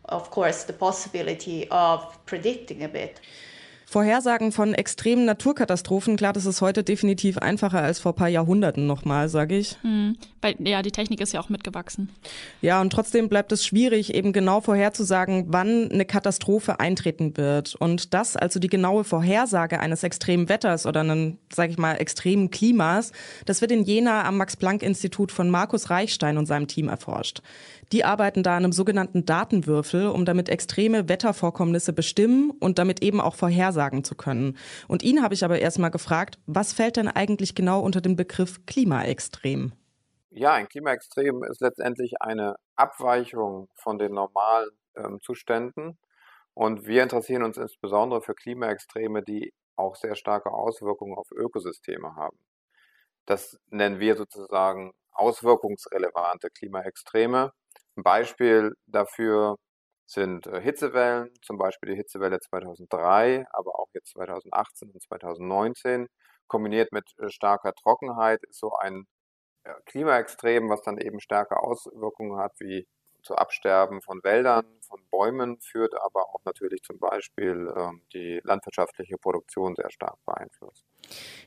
of 0.07 0.31
course 0.31 0.65
the 0.65 0.73
possibility 0.73 1.67
of 1.71 2.19
predicting 2.27 2.85
a 2.85 2.89
bit 2.89 3.21
Vorhersagen 3.87 4.53
von 4.53 4.75
extremen 4.75 5.25
Naturkatastrophen, 5.25 6.17
klar, 6.17 6.33
das 6.33 6.47
ist 6.47 6.61
heute 6.61 6.83
definitiv 6.83 7.39
einfacher 7.39 7.83
als 7.83 7.99
vor 7.99 8.13
ein 8.13 8.17
paar 8.17 8.29
Jahrhunderten 8.29 8.87
nochmal, 8.87 9.29
sage 9.29 9.57
ich. 9.57 9.77
Hm, 9.83 10.17
weil 10.41 10.57
ja, 10.59 10.83
die 10.83 10.91
Technik 10.91 11.21
ist 11.21 11.33
ja 11.33 11.41
auch 11.41 11.49
mitgewachsen. 11.49 12.11
Ja, 12.61 12.81
und 12.81 12.91
trotzdem 12.91 13.29
bleibt 13.29 13.53
es 13.53 13.65
schwierig, 13.65 14.15
eben 14.15 14.33
genau 14.33 14.61
vorherzusagen, 14.61 15.47
wann 15.49 15.91
eine 15.91 16.05
Katastrophe 16.05 16.81
eintreten 16.81 17.37
wird. 17.37 17.75
Und 17.75 18.15
das, 18.15 18.37
also 18.37 18.59
die 18.59 18.69
genaue 18.69 19.05
Vorhersage 19.05 19.81
eines 19.81 20.03
extremen 20.03 20.49
Wetters 20.49 20.87
oder 20.87 21.01
einen, 21.01 21.39
sage 21.53 21.73
ich 21.73 21.79
mal, 21.79 21.95
extremen 21.95 22.51
Klimas, 22.51 23.13
das 23.47 23.61
wird 23.61 23.71
in 23.71 23.85
Jena 23.85 24.25
am 24.25 24.39
Max-Planck-Institut 24.39 25.31
von 25.33 25.51
Markus 25.51 25.91
Reichstein 25.91 26.39
und 26.39 26.47
seinem 26.47 26.67
Team 26.67 26.89
erforscht. 26.89 27.43
Die 27.93 28.05
arbeiten 28.05 28.43
da 28.43 28.57
an 28.57 28.65
einem 28.65 28.73
sogenannten 28.73 29.25
Datenwürfel, 29.25 30.07
um 30.09 30.25
damit 30.25 30.49
extreme 30.49 31.09
Wettervorkommnisse 31.09 31.93
bestimmen 31.93 32.51
und 32.51 32.79
damit 32.79 33.03
eben 33.03 33.21
auch 33.21 33.35
vorhersagen 33.35 34.05
zu 34.05 34.15
können. 34.15 34.57
Und 34.89 35.03
ihn 35.03 35.23
habe 35.23 35.35
ich 35.35 35.45
aber 35.45 35.59
erstmal 35.59 35.91
gefragt, 35.91 36.39
was 36.47 36.73
fällt 36.73 36.97
denn 36.97 37.09
eigentlich 37.09 37.55
genau 37.55 37.81
unter 37.81 38.01
den 38.01 38.17
Begriff 38.17 38.65
Klimaextrem? 38.67 39.73
Ja, 40.31 40.53
ein 40.53 40.69
Klimaextrem 40.69 41.45
ist 41.45 41.61
letztendlich 41.61 42.21
eine 42.21 42.57
Abweichung 42.75 43.69
von 43.75 43.99
den 43.99 44.13
normalen 44.13 44.71
ähm, 44.97 45.21
Zuständen. 45.23 45.99
Und 46.55 46.87
wir 46.87 47.03
interessieren 47.03 47.43
uns 47.43 47.57
insbesondere 47.57 48.21
für 48.21 48.35
Klimaextreme, 48.35 49.23
die 49.23 49.53
auch 49.77 49.97
sehr 49.97 50.15
starke 50.15 50.53
Auswirkungen 50.53 51.17
auf 51.17 51.31
Ökosysteme 51.33 52.15
haben. 52.17 52.39
Das 53.27 53.59
nennen 53.71 54.01
wir 54.01 54.17
sozusagen 54.17 54.93
auswirkungsrelevante 55.13 56.51
Klimaextreme. 56.51 57.53
Ein 57.97 58.03
Beispiel 58.03 58.73
dafür 58.87 59.57
sind 60.07 60.47
äh, 60.47 60.61
Hitzewellen, 60.61 61.31
zum 61.43 61.59
Beispiel 61.59 61.91
die 61.91 61.97
Hitzewelle 61.97 62.41
2003, 62.41 63.47
aber 63.53 63.79
auch 63.79 63.89
jetzt 63.95 64.11
2018 64.13 64.91
und 64.91 65.03
2019. 65.03 66.09
Kombiniert 66.49 66.93
mit 66.93 67.05
äh, 67.19 67.31
starker 67.31 67.73
Trockenheit 67.75 68.43
ist 68.45 68.61
so 68.61 68.73
ein 68.77 69.07
Klimaextrem, 69.87 70.69
was 70.71 70.83
dann 70.83 70.99
eben 70.99 71.21
starke 71.21 71.59
Auswirkungen 71.59 72.39
hat, 72.39 72.53
wie 72.61 72.87
zu 73.25 73.35
Absterben 73.37 74.01
von 74.01 74.23
Wäldern, 74.23 74.65
von 74.87 75.01
Bäumen 75.11 75.59
führt, 75.61 75.95
aber 76.01 76.23
auch 76.29 76.45
natürlich 76.45 76.83
zum 76.83 76.99
Beispiel 76.99 77.73
ähm, 77.77 78.03
die 78.13 78.41
landwirtschaftliche 78.45 79.17
Produktion 79.19 79.75
sehr 79.75 79.91
stark 79.91 80.17
beeinflusst. 80.25 80.85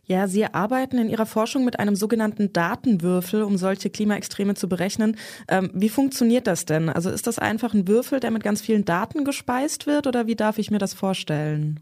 Ja, 0.03 0.27
Sie 0.27 0.45
arbeiten 0.45 0.97
in 0.97 1.09
Ihrer 1.09 1.25
Forschung 1.25 1.65
mit 1.65 1.79
einem 1.79 1.95
sogenannten 1.95 2.53
Datenwürfel, 2.53 3.43
um 3.43 3.57
solche 3.57 3.89
Klimaextreme 3.89 4.55
zu 4.55 4.67
berechnen. 4.69 5.17
Ähm, 5.47 5.69
wie 5.73 5.89
funktioniert 5.89 6.47
das 6.47 6.65
denn? 6.65 6.89
Also 6.89 7.09
ist 7.09 7.27
das 7.27 7.39
einfach 7.39 7.73
ein 7.73 7.87
Würfel, 7.87 8.19
der 8.19 8.31
mit 8.31 8.43
ganz 8.43 8.61
vielen 8.61 8.85
Daten 8.85 9.23
gespeist 9.23 9.87
wird 9.87 10.07
oder 10.07 10.27
wie 10.27 10.35
darf 10.35 10.57
ich 10.57 10.71
mir 10.71 10.79
das 10.79 10.93
vorstellen? 10.93 11.79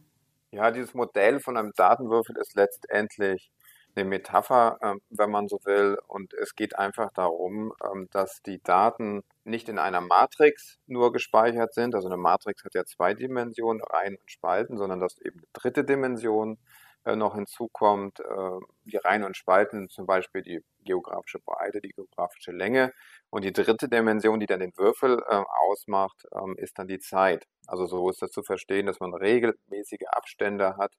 Ja, 0.52 0.72
dieses 0.72 0.94
Modell 0.94 1.40
von 1.40 1.58
einem 1.58 1.74
Datenwürfel 1.76 2.38
ist 2.38 2.56
letztendlich 2.56 3.52
eine 3.96 4.06
Metapher, 4.06 4.78
ähm, 4.82 5.02
wenn 5.10 5.32
man 5.32 5.48
so 5.48 5.60
will. 5.66 5.98
Und 6.08 6.34
es 6.34 6.56
geht 6.56 6.78
einfach 6.78 7.12
darum, 7.14 7.74
ähm, 7.84 8.08
dass 8.12 8.42
die 8.42 8.62
Daten 8.62 9.24
nicht 9.44 9.70
in 9.70 9.80
einer 9.80 10.02
Matrix 10.02 10.80
nur 10.88 11.12
gespeichert 11.12 11.74
sind. 11.74 11.96
Also 11.96 12.08
eine 12.08 12.18
Matrix 12.18 12.64
hat 12.64 12.76
ja 12.76 12.86
zwei 12.86 13.14
Dimensionen, 13.14 13.82
Reihen 13.84 14.16
und 14.16 14.32
Spalten, 14.32 14.78
sondern 14.78 15.00
dass 15.00 15.18
eben 15.22 15.40
eine 15.40 15.48
dritte 15.54 15.84
Dimension 15.84 16.58
äh, 17.06 17.16
noch 17.16 17.36
hinzukommt. 17.36 18.20
Äh, 18.20 18.60
die 18.86 18.98
Reihen 18.98 19.24
und 19.24 19.38
Spalten, 19.38 19.90
zum 19.90 20.06
Beispiel 20.06 20.42
die 20.42 20.62
geografische 20.84 21.40
Breite, 21.40 21.82
die 21.82 21.90
geografische 21.90 22.52
Länge. 22.52 22.92
Und 23.30 23.44
die 23.44 23.54
dritte 23.54 23.90
Dimension, 23.90 24.40
die 24.40 24.46
dann 24.46 24.60
den 24.60 24.76
Würfel 24.78 25.22
ausmacht, 25.24 26.26
ähm, 26.34 26.56
ist 26.58 26.78
dann 26.80 26.88
die 26.88 27.00
Zeit. 27.00 27.48
Also 27.68 27.86
so 27.86 28.10
ist 28.10 28.22
das 28.22 28.32
zu 28.32 28.44
verstehen, 28.44 28.86
dass 28.86 29.00
man 29.00 29.14
regelmäßige 29.14 30.08
Abstände 30.12 30.78
hat 30.78 30.94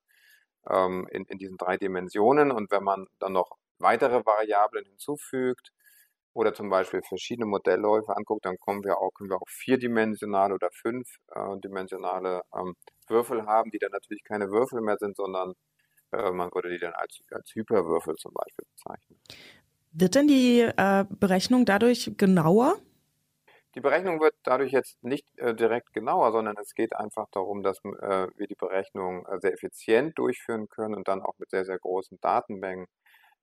ähm, 0.71 1.07
in, 1.11 1.25
in 1.25 1.39
diesen 1.39 1.57
drei 1.57 1.77
Dimensionen. 1.77 2.51
Und 2.51 2.71
wenn 2.71 2.85
man 2.85 3.07
dann 3.19 3.33
noch 3.33 3.57
weitere 3.79 4.25
Variablen 4.25 4.85
hinzufügt 4.85 5.71
oder 6.33 6.55
zum 6.55 6.69
Beispiel 6.69 7.03
verschiedene 7.03 7.47
Modellläufe 7.47 8.17
anguckt, 8.17 8.45
dann 8.45 8.59
kommen 8.59 8.85
wir 8.85 8.99
auch, 8.99 9.11
können 9.15 9.31
wir 9.31 9.37
auch 9.37 9.49
vierdimensionale 9.49 10.55
oder 10.55 10.71
fünfdimensionale 10.73 12.43
äh, 12.53 12.61
ähm, 12.61 12.75
Würfel 13.09 13.47
haben, 13.47 13.71
die 13.71 13.79
dann 13.79 13.93
natürlich 13.93 14.25
keine 14.25 14.51
Würfel 14.51 14.81
mehr 14.81 14.99
sind, 14.99 15.17
sondern 15.17 15.55
äh, 16.13 16.31
man 16.31 16.51
würde 16.53 16.71
die 16.71 16.79
dann 16.79 16.93
als, 16.95 17.21
als 17.31 17.55
Hyperwürfel 17.55 18.17
zum 18.17 18.33
Beispiel 18.35 18.65
bezeichnen. 18.75 19.19
Wird 19.93 20.15
denn 20.15 20.29
die 20.29 20.61
äh, 20.61 21.05
Berechnung 21.09 21.65
dadurch 21.65 22.13
genauer? 22.17 22.77
Die 23.77 23.83
Berechnung 23.83 24.21
wird 24.21 24.35
dadurch 24.43 24.73
jetzt 24.73 25.03
nicht 25.05 25.27
äh, 25.39 25.55
direkt 25.55 25.93
genauer, 25.93 26.33
sondern 26.33 26.57
es 26.59 26.75
geht 26.75 26.97
einfach 26.97 27.27
darum, 27.31 27.63
dass 27.63 27.77
äh, 27.85 28.27
wir 28.35 28.47
die 28.47 28.55
Berechnung 28.55 29.27
äh, 29.27 29.39
sehr 29.39 29.53
effizient 29.53 30.19
durchführen 30.19 30.71
können 30.71 30.95
und 30.95 31.09
dann 31.09 31.21
auch 31.21 31.35
mit 31.39 31.51
sehr, 31.51 31.67
sehr 31.67 31.79
großen 31.79 32.19
Datenmengen 32.23 32.87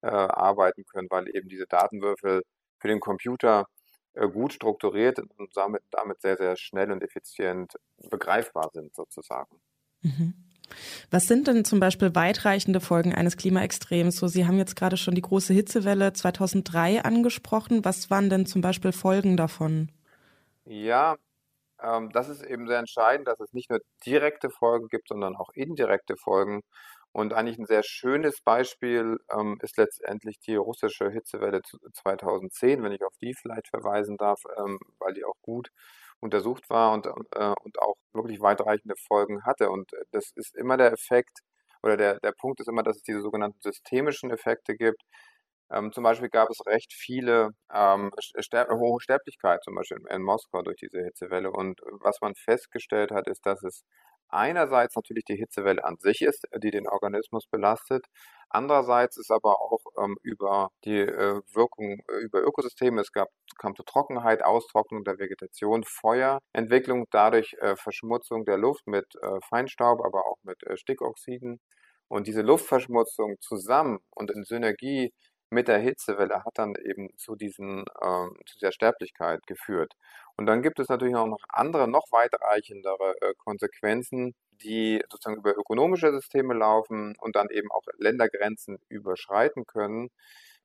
äh, 0.01 0.07
arbeiten 0.07 0.85
können, 0.85 1.07
weil 1.11 1.27
eben 1.35 1.49
diese 1.49 1.67
Datenwürfel 1.67 2.41
für 2.79 2.87
den 2.87 2.99
Computer 2.99 3.67
äh, 4.13 4.27
gut 4.27 4.53
strukturiert 4.53 5.19
und 5.19 5.55
damit, 5.55 5.83
damit 5.91 6.19
sehr, 6.21 6.35
sehr 6.37 6.57
schnell 6.57 6.91
und 6.91 7.03
effizient 7.03 7.73
begreifbar 8.09 8.71
sind 8.73 8.95
sozusagen. 8.95 9.61
Mhm. 10.01 10.33
Was 11.11 11.27
sind 11.27 11.47
denn 11.47 11.63
zum 11.63 11.79
Beispiel 11.79 12.15
weitreichende 12.15 12.79
Folgen 12.81 13.13
eines 13.13 13.37
Klimaextrems? 13.37 14.15
So, 14.15 14.27
Sie 14.27 14.47
haben 14.47 14.57
jetzt 14.57 14.75
gerade 14.75 14.97
schon 14.97 15.13
die 15.13 15.21
große 15.21 15.53
Hitzewelle 15.53 16.13
2003 16.13 17.03
angesprochen. 17.03 17.85
Was 17.85 18.09
waren 18.09 18.31
denn 18.31 18.47
zum 18.47 18.61
Beispiel 18.61 18.93
Folgen 18.93 19.37
davon? 19.37 19.91
Ja, 20.65 21.17
ähm, 21.81 22.11
das 22.11 22.29
ist 22.29 22.43
eben 22.43 22.67
sehr 22.67 22.79
entscheidend, 22.79 23.27
dass 23.27 23.39
es 23.39 23.53
nicht 23.53 23.69
nur 23.69 23.81
direkte 24.05 24.49
Folgen 24.49 24.87
gibt, 24.89 25.09
sondern 25.09 25.35
auch 25.35 25.51
indirekte 25.55 26.17
Folgen. 26.17 26.61
Und 27.13 27.33
eigentlich 27.33 27.59
ein 27.59 27.65
sehr 27.67 27.83
schönes 27.83 28.41
Beispiel 28.41 29.17
ähm, 29.31 29.59
ist 29.63 29.77
letztendlich 29.77 30.39
die 30.41 30.55
russische 30.55 31.11
Hitzewelle 31.11 31.61
2010, 31.93 32.83
wenn 32.83 32.91
ich 32.93 33.03
auf 33.03 33.15
die 33.21 33.33
vielleicht 33.35 33.69
verweisen 33.69 34.17
darf, 34.17 34.41
ähm, 34.57 34.79
weil 34.99 35.13
die 35.13 35.25
auch 35.25 35.35
gut 35.41 35.69
untersucht 36.21 36.69
war 36.69 36.93
und, 36.93 37.07
äh, 37.07 37.53
und 37.63 37.79
auch 37.81 37.95
wirklich 38.13 38.41
weitreichende 38.41 38.95
Folgen 38.97 39.43
hatte. 39.45 39.69
Und 39.71 39.93
äh, 39.93 40.05
das 40.11 40.31
ist 40.35 40.55
immer 40.55 40.77
der 40.77 40.93
Effekt, 40.93 41.39
oder 41.83 41.97
der, 41.97 42.19
der 42.21 42.33
Punkt 42.33 42.59
ist 42.61 42.69
immer, 42.69 42.83
dass 42.83 42.97
es 42.97 43.03
diese 43.03 43.21
sogenannten 43.21 43.59
systemischen 43.61 44.31
Effekte 44.31 44.75
gibt, 44.77 45.01
ähm, 45.73 45.91
zum 45.91 46.03
Beispiel 46.03 46.29
gab 46.29 46.49
es 46.49 46.65
recht 46.65 46.93
viele 46.93 47.51
ähm, 47.73 48.11
Ster 48.19 48.67
hohe 48.69 49.01
Sterblichkeit, 49.01 49.63
zum 49.63 49.75
Beispiel 49.75 49.99
in, 50.09 50.21
Moskau 50.21 50.61
durch 50.61 50.77
diese 50.77 51.03
Hitzewelle. 51.03 51.51
Und 51.51 51.81
was 52.01 52.21
man 52.21 52.35
festgestellt 52.35 53.11
hat, 53.11 53.27
ist, 53.27 53.45
dass 53.45 53.63
es 53.63 53.83
einerseits 54.29 54.95
natürlich 54.95 55.25
die 55.25 55.35
Hitzewelle 55.35 55.83
an 55.83 55.97
sich 55.99 56.21
ist, 56.21 56.47
die 56.57 56.71
den 56.71 56.87
Organismus 56.87 57.47
belastet. 57.47 58.05
Andererseits 58.49 59.17
ist 59.17 59.31
aber 59.31 59.61
auch 59.61 59.81
ähm, 59.99 60.17
über 60.21 60.69
die 60.85 60.99
äh, 60.99 61.41
Wirkung 61.53 61.99
äh, 62.07 62.23
über 62.23 62.41
Ökosysteme, 62.41 63.01
es 63.01 63.11
gab, 63.11 63.29
kam 63.57 63.75
zu 63.75 63.83
Trockenheit, 63.83 64.43
Austrocknung 64.43 65.03
der 65.03 65.17
Vegetation, 65.17 65.83
Feuerentwicklung, 65.83 67.05
dadurch 67.11 67.55
äh, 67.59 67.75
Verschmutzung 67.75 68.45
der 68.45 68.57
Luft 68.57 68.85
mit 68.87 69.05
äh, 69.21 69.39
Feinstaub, 69.49 70.05
aber 70.05 70.25
auch 70.25 70.37
mit 70.43 70.61
äh, 70.63 70.77
Stickoxiden. 70.77 71.59
Und 72.09 72.27
diese 72.27 72.41
Luftverschmutzung 72.41 73.37
zusammen 73.39 73.99
und 74.11 74.29
in 74.29 74.43
Synergie 74.43 75.13
mit 75.53 75.67
der 75.67 75.79
Hitzewelle 75.79 76.43
hat 76.43 76.57
dann 76.57 76.75
eben 76.75 77.09
zu, 77.17 77.35
diesen, 77.35 77.85
ähm, 78.01 78.37
zu 78.45 78.57
dieser 78.59 78.71
Sterblichkeit 78.71 79.45
geführt. 79.47 79.93
Und 80.35 80.47
dann 80.47 80.61
gibt 80.61 80.79
es 80.79 80.89
natürlich 80.89 81.15
auch 81.15 81.27
noch 81.27 81.43
andere, 81.49 81.87
noch 81.87 82.05
weitreichendere 82.11 83.15
äh, 83.21 83.33
Konsequenzen, 83.37 84.33
die 84.63 85.03
sozusagen 85.09 85.37
über 85.37 85.55
ökonomische 85.55 86.11
Systeme 86.11 86.53
laufen 86.53 87.15
und 87.19 87.35
dann 87.35 87.49
eben 87.49 87.71
auch 87.71 87.83
Ländergrenzen 87.97 88.79
überschreiten 88.89 89.65
können. 89.65 90.09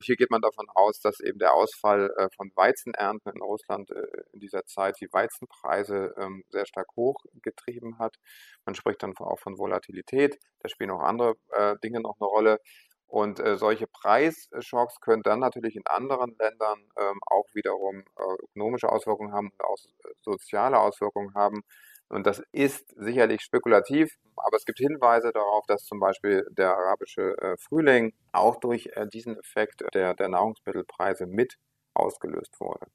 Hier 0.00 0.14
geht 0.16 0.30
man 0.30 0.40
davon 0.40 0.66
aus, 0.74 1.00
dass 1.00 1.18
eben 1.18 1.40
der 1.40 1.54
Ausfall 1.54 2.12
äh, 2.16 2.28
von 2.36 2.52
Weizenernten 2.54 3.32
in 3.32 3.42
Russland 3.42 3.90
äh, 3.90 4.06
in 4.32 4.38
dieser 4.40 4.64
Zeit 4.64 5.00
die 5.00 5.12
Weizenpreise 5.12 6.14
ähm, 6.16 6.44
sehr 6.50 6.66
stark 6.66 6.86
hochgetrieben 6.96 7.98
hat. 7.98 8.16
Man 8.64 8.76
spricht 8.76 9.02
dann 9.02 9.16
auch 9.16 9.40
von 9.40 9.58
Volatilität. 9.58 10.38
Da 10.60 10.68
spielen 10.68 10.92
auch 10.92 11.02
andere 11.02 11.34
äh, 11.50 11.74
Dinge 11.82 12.00
noch 12.00 12.16
eine 12.20 12.28
Rolle. 12.28 12.60
Und 13.08 13.40
äh, 13.40 13.56
solche 13.56 13.86
Preisschocks 13.86 15.00
können 15.00 15.22
dann 15.22 15.40
natürlich 15.40 15.76
in 15.76 15.86
anderen 15.86 16.36
Ländern 16.38 16.78
ähm, 16.98 17.18
auch 17.26 17.46
wiederum 17.54 18.00
äh, 18.00 18.44
ökonomische 18.44 18.92
Auswirkungen 18.92 19.32
haben 19.32 19.50
und 19.50 19.64
auch 19.64 19.78
äh, 20.04 20.12
soziale 20.22 20.78
Auswirkungen 20.78 21.34
haben. 21.34 21.62
Und 22.10 22.26
das 22.26 22.42
ist 22.52 22.94
sicherlich 22.96 23.42
spekulativ, 23.42 24.14
aber 24.36 24.56
es 24.56 24.64
gibt 24.64 24.78
Hinweise 24.78 25.30
darauf, 25.32 25.64
dass 25.66 25.84
zum 25.84 26.00
Beispiel 26.00 26.46
der 26.50 26.76
arabische 26.76 27.36
äh, 27.38 27.56
Frühling 27.58 28.12
auch 28.32 28.56
durch 28.56 28.90
äh, 28.94 29.06
diesen 29.06 29.38
Effekt 29.38 29.82
der, 29.94 30.14
der 30.14 30.28
Nahrungsmittelpreise 30.28 31.26
mit 31.26 31.56
ausgelöst 31.94 32.60
wurde. 32.60 32.86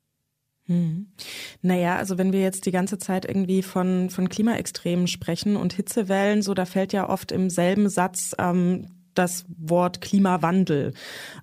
Hm. 0.66 1.12
Naja, 1.62 1.98
also 1.98 2.18
wenn 2.18 2.32
wir 2.32 2.42
jetzt 2.42 2.66
die 2.66 2.72
ganze 2.72 2.98
Zeit 2.98 3.26
irgendwie 3.26 3.64
von, 3.64 4.10
von 4.10 4.30
Klimaextremen 4.30 5.08
sprechen 5.08 5.58
und 5.58 5.74
Hitzewellen, 5.74 6.42
so 6.42 6.54
da 6.54 6.66
fällt 6.66 6.94
ja 6.94 7.10
oft 7.10 7.32
im 7.32 7.50
selben 7.50 7.90
Satz 7.90 8.34
ähm, 8.40 9.03
das 9.16 9.46
Wort 9.58 10.02
Klimawandel. 10.02 10.94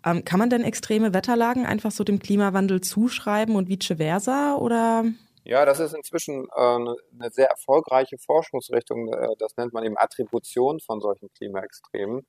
Ähm, 0.04 0.24
kann 0.24 0.38
man 0.38 0.50
denn 0.50 0.64
extreme 0.64 1.14
Wetterlagen 1.14 1.66
einfach 1.66 1.90
so 1.90 2.04
dem 2.04 2.18
Klimawandel 2.18 2.80
zuschreiben 2.80 3.56
und 3.56 3.68
vice 3.68 3.96
versa 3.96 4.56
oder? 4.56 5.04
Ja, 5.44 5.64
das 5.64 5.80
ist 5.80 5.94
inzwischen 5.94 6.46
äh, 6.54 6.60
eine 6.60 7.30
sehr 7.30 7.48
erfolgreiche 7.48 8.18
Forschungsrichtung. 8.18 9.12
Äh, 9.12 9.28
das 9.38 9.56
nennt 9.56 9.72
man 9.72 9.84
eben 9.84 9.96
Attribution 9.96 10.80
von 10.80 11.00
solchen 11.00 11.28
Klimaextremen. 11.36 12.26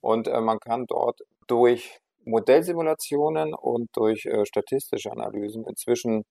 Und 0.00 0.28
äh, 0.28 0.40
man 0.40 0.58
kann 0.60 0.86
dort 0.86 1.20
durch 1.46 2.00
Modellsimulationen 2.24 3.54
und 3.54 3.88
durch 3.94 4.26
äh, 4.26 4.44
statistische 4.46 5.12
Analysen 5.12 5.64
inzwischen 5.64 6.24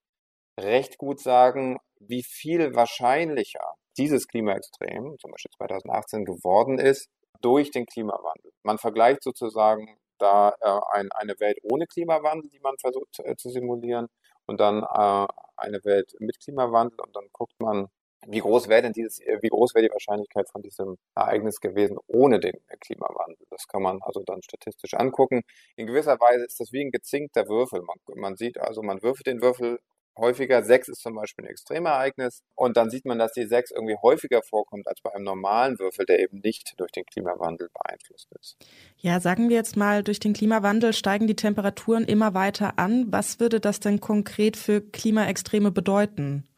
recht 0.58 0.98
gut 0.98 1.20
sagen, 1.20 1.78
wie 2.00 2.22
viel 2.22 2.74
wahrscheinlicher 2.74 3.74
dieses 3.96 4.28
Klimaextrem, 4.28 5.16
zum 5.18 5.30
Beispiel 5.30 5.50
2018, 5.56 6.24
geworden 6.24 6.78
ist, 6.78 7.08
durch 7.40 7.70
den 7.70 7.86
Klimawandel. 7.86 8.52
Man 8.62 8.78
vergleicht 8.78 9.22
sozusagen 9.22 9.98
da 10.18 10.54
äh, 10.60 10.80
ein, 10.92 11.10
eine 11.12 11.38
Welt 11.40 11.58
ohne 11.62 11.86
Klimawandel, 11.86 12.50
die 12.50 12.60
man 12.60 12.76
versucht 12.78 13.20
äh, 13.20 13.36
zu 13.36 13.50
simulieren, 13.50 14.08
und 14.46 14.60
dann 14.60 14.82
äh, 14.82 15.26
eine 15.56 15.84
Welt 15.84 16.14
mit 16.20 16.40
Klimawandel 16.40 16.98
und 17.00 17.14
dann 17.16 17.26
guckt 17.32 17.54
man, 17.58 17.88
wie 18.28 18.40
groß 18.40 18.68
wäre 18.68 18.82
denn 18.82 18.92
dieses, 18.92 19.20
äh, 19.20 19.38
wie 19.42 19.48
groß 19.48 19.74
wäre 19.74 19.86
die 19.86 19.92
Wahrscheinlichkeit 19.92 20.48
von 20.50 20.62
diesem 20.62 20.96
Ereignis 21.14 21.60
gewesen 21.60 21.98
ohne 22.06 22.40
den 22.40 22.54
Klimawandel? 22.80 23.46
Das 23.50 23.66
kann 23.68 23.82
man 23.82 24.00
also 24.02 24.22
dann 24.24 24.42
statistisch 24.42 24.94
angucken. 24.94 25.42
In 25.76 25.86
gewisser 25.86 26.18
Weise 26.20 26.44
ist 26.44 26.58
das 26.60 26.72
wie 26.72 26.84
ein 26.84 26.90
gezinkter 26.90 27.48
Würfel. 27.48 27.82
Man, 27.82 27.98
man 28.14 28.36
sieht 28.36 28.58
also, 28.58 28.82
man 28.82 29.02
würfelt 29.02 29.26
den 29.26 29.42
Würfel 29.42 29.78
häufiger. 30.16 30.62
Sechs 30.62 30.88
ist 30.88 31.02
zum 31.02 31.14
Beispiel 31.14 31.44
ein 31.44 31.50
Extremereignis. 31.50 32.42
Und 32.54 32.76
dann 32.76 32.90
sieht 32.90 33.04
man, 33.04 33.18
dass 33.18 33.32
die 33.32 33.46
sechs 33.46 33.70
irgendwie 33.70 33.96
häufiger 34.02 34.42
vorkommt 34.42 34.86
als 34.88 35.00
bei 35.00 35.14
einem 35.14 35.24
normalen 35.24 35.78
Würfel, 35.78 36.06
der 36.06 36.20
eben 36.20 36.40
nicht 36.40 36.74
durch 36.78 36.92
den 36.92 37.04
Klimawandel 37.04 37.68
beeinflusst 37.72 38.28
ist. 38.40 38.56
Ja, 38.96 39.20
sagen 39.20 39.48
wir 39.48 39.56
jetzt 39.56 39.76
mal, 39.76 40.02
durch 40.02 40.20
den 40.20 40.32
Klimawandel 40.32 40.92
steigen 40.92 41.26
die 41.26 41.36
Temperaturen 41.36 42.04
immer 42.04 42.34
weiter 42.34 42.78
an. 42.78 43.06
Was 43.10 43.40
würde 43.40 43.60
das 43.60 43.80
denn 43.80 44.00
konkret 44.00 44.56
für 44.56 44.80
Klimaextreme 44.80 45.70
bedeuten? 45.70 46.48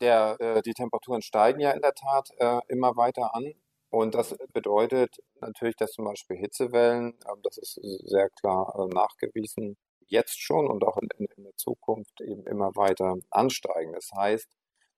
der, 0.00 0.36
äh, 0.40 0.62
die 0.62 0.74
Temperaturen 0.74 1.22
steigen 1.22 1.60
ja 1.60 1.70
in 1.72 1.80
der 1.80 1.94
Tat 1.94 2.30
äh, 2.38 2.60
immer 2.68 2.96
weiter 2.96 3.34
an. 3.34 3.52
Und 3.90 4.14
das 4.14 4.36
bedeutet 4.52 5.16
natürlich, 5.40 5.76
dass 5.76 5.92
zum 5.92 6.04
Beispiel 6.04 6.36
Hitzewellen, 6.36 7.14
äh, 7.24 7.36
das 7.42 7.58
ist 7.58 7.80
sehr 8.04 8.28
klar 8.30 8.74
äh, 8.78 8.94
nachgewiesen, 8.94 9.76
jetzt 10.08 10.40
schon 10.40 10.68
und 10.68 10.84
auch 10.84 10.96
in, 10.98 11.08
in, 11.36 11.44
der 11.44 11.56
Zukunft 11.56 12.20
eben 12.20 12.46
immer 12.46 12.74
weiter 12.76 13.16
ansteigen. 13.30 13.92
Das 13.92 14.10
heißt, 14.16 14.48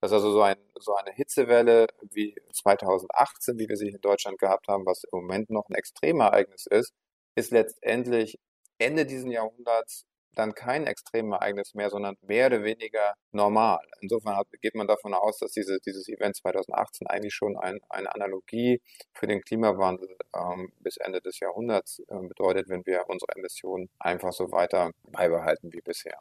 dass 0.00 0.12
also 0.12 0.31
so, 0.33 0.43
ein, 0.43 0.57
so 0.79 0.95
eine 0.95 1.12
Hitzewelle 1.12 1.88
wie 2.11 2.37
2018, 2.53 3.59
wie 3.59 3.69
wir 3.69 3.77
sie 3.77 3.88
in 3.88 4.00
Deutschland 4.00 4.38
gehabt 4.38 4.69
haben, 4.69 4.87
was 4.87 5.05
im 5.05 5.21
Moment 5.21 5.50
noch 5.50 5.69
ein 5.69 5.75
Extremereignis 5.75 6.67
ist, 6.67 6.93
ist 7.35 7.50
letztendlich 7.50 8.38
Ende 8.79 9.07
dieses 9.07 9.31
Jahrhunderts 9.31 10.07
dann 10.38 10.54
kein 10.54 10.87
Extremereignis 10.87 11.75
mehr, 11.75 11.90
sondern 11.90 12.16
mehr 12.23 12.47
oder 12.47 12.62
weniger 12.62 13.14
normal. 13.33 13.80
Insofern 14.00 14.37
hat, 14.37 14.47
geht 14.62 14.75
man 14.75 14.87
davon 14.87 15.14
aus, 15.14 15.38
dass 15.38 15.52
diese, 15.52 15.78
dieses 15.85 16.09
Event 16.09 16.37
2018 16.37 17.07
eigentlich 17.09 17.35
schon 17.35 17.57
ein, 17.57 17.80
eine 17.88 18.14
Analogie 18.14 18.80
für 19.12 19.26
den 19.26 19.40
Klimawandel 19.42 20.09
ähm, 20.37 20.73
bis 20.80 20.97
Ende 20.99 21.21
des 21.21 21.40
Jahrhunderts 21.40 22.00
äh, 22.09 22.26
bedeutet, 22.26 22.68
wenn 22.68 22.87
wir 22.87 23.04
unsere 23.09 23.33
Emissionen 23.37 23.88
einfach 23.99 24.33
so 24.33 24.52
weiter 24.52 24.92
beibehalten 25.11 25.73
wie 25.73 25.80
bisher. 25.80 26.18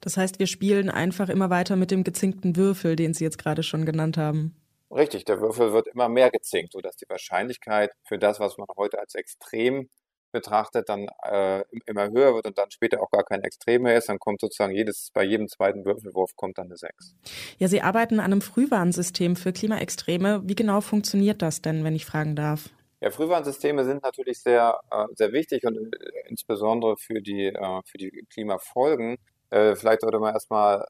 Das 0.00 0.16
heißt, 0.16 0.38
wir 0.38 0.46
spielen 0.46 0.90
einfach 0.90 1.28
immer 1.28 1.50
weiter 1.50 1.76
mit 1.76 1.90
dem 1.90 2.04
gezinkten 2.04 2.56
Würfel, 2.56 2.96
den 2.96 3.14
Sie 3.14 3.24
jetzt 3.24 3.38
gerade 3.38 3.62
schon 3.62 3.86
genannt 3.86 4.18
haben. 4.18 4.54
Richtig, 4.90 5.24
der 5.24 5.40
Würfel 5.40 5.72
wird 5.72 5.88
immer 5.88 6.08
mehr 6.08 6.30
gezinkt, 6.30 6.72
sodass 6.72 6.96
die 6.96 7.08
Wahrscheinlichkeit 7.08 7.90
für 8.04 8.18
das, 8.18 8.38
was 8.38 8.56
man 8.56 8.68
heute 8.76 8.98
als 9.00 9.14
extrem 9.14 9.88
betrachtet, 10.36 10.90
dann 10.90 11.08
äh, 11.22 11.64
immer 11.86 12.10
höher 12.10 12.34
wird 12.34 12.46
und 12.46 12.58
dann 12.58 12.70
später 12.70 13.00
auch 13.00 13.10
gar 13.10 13.24
kein 13.24 13.42
Extrem 13.42 13.82
mehr 13.82 13.96
ist, 13.96 14.10
dann 14.10 14.18
kommt 14.18 14.42
sozusagen 14.42 14.74
jedes, 14.74 15.10
bei 15.14 15.24
jedem 15.24 15.48
zweiten 15.48 15.86
Würfelwurf 15.86 16.36
kommt 16.36 16.58
dann 16.58 16.66
eine 16.66 16.76
6. 16.76 17.14
Ja, 17.56 17.68
Sie 17.68 17.80
arbeiten 17.80 18.20
an 18.20 18.26
einem 18.26 18.42
Frühwarnsystem 18.42 19.34
für 19.34 19.54
Klimaextreme. 19.54 20.42
Wie 20.44 20.54
genau 20.54 20.82
funktioniert 20.82 21.40
das 21.40 21.62
denn, 21.62 21.84
wenn 21.84 21.96
ich 21.96 22.04
fragen 22.04 22.36
darf? 22.36 22.68
Ja, 23.00 23.10
Frühwarnsysteme 23.10 23.84
sind 23.84 24.02
natürlich 24.02 24.40
sehr, 24.42 24.78
äh, 24.90 25.06
sehr 25.14 25.32
wichtig 25.32 25.64
und 25.64 25.76
äh, 25.76 26.28
insbesondere 26.28 26.96
für 26.98 27.22
die, 27.22 27.46
äh, 27.46 27.80
für 27.86 27.98
die 27.98 28.26
Klimafolgen. 28.30 29.16
Vielleicht 29.48 30.00
sollte 30.00 30.18
man 30.18 30.34
erstmal 30.34 30.84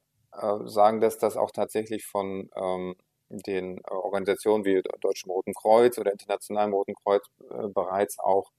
sagen, 0.64 1.02
dass 1.02 1.18
das 1.18 1.36
auch 1.36 1.50
tatsächlich 1.50 2.06
von 2.06 2.48
ähm, 2.56 2.96
den 3.28 3.82
Organisationen 3.84 4.64
wie 4.64 4.82
Deutschem 5.02 5.30
Roten 5.30 5.52
Kreuz 5.52 5.98
oder 5.98 6.10
Internationalem 6.10 6.72
Roten 6.72 6.94
Kreuz 6.94 7.26
bereits 7.74 8.18
auch 8.18 8.50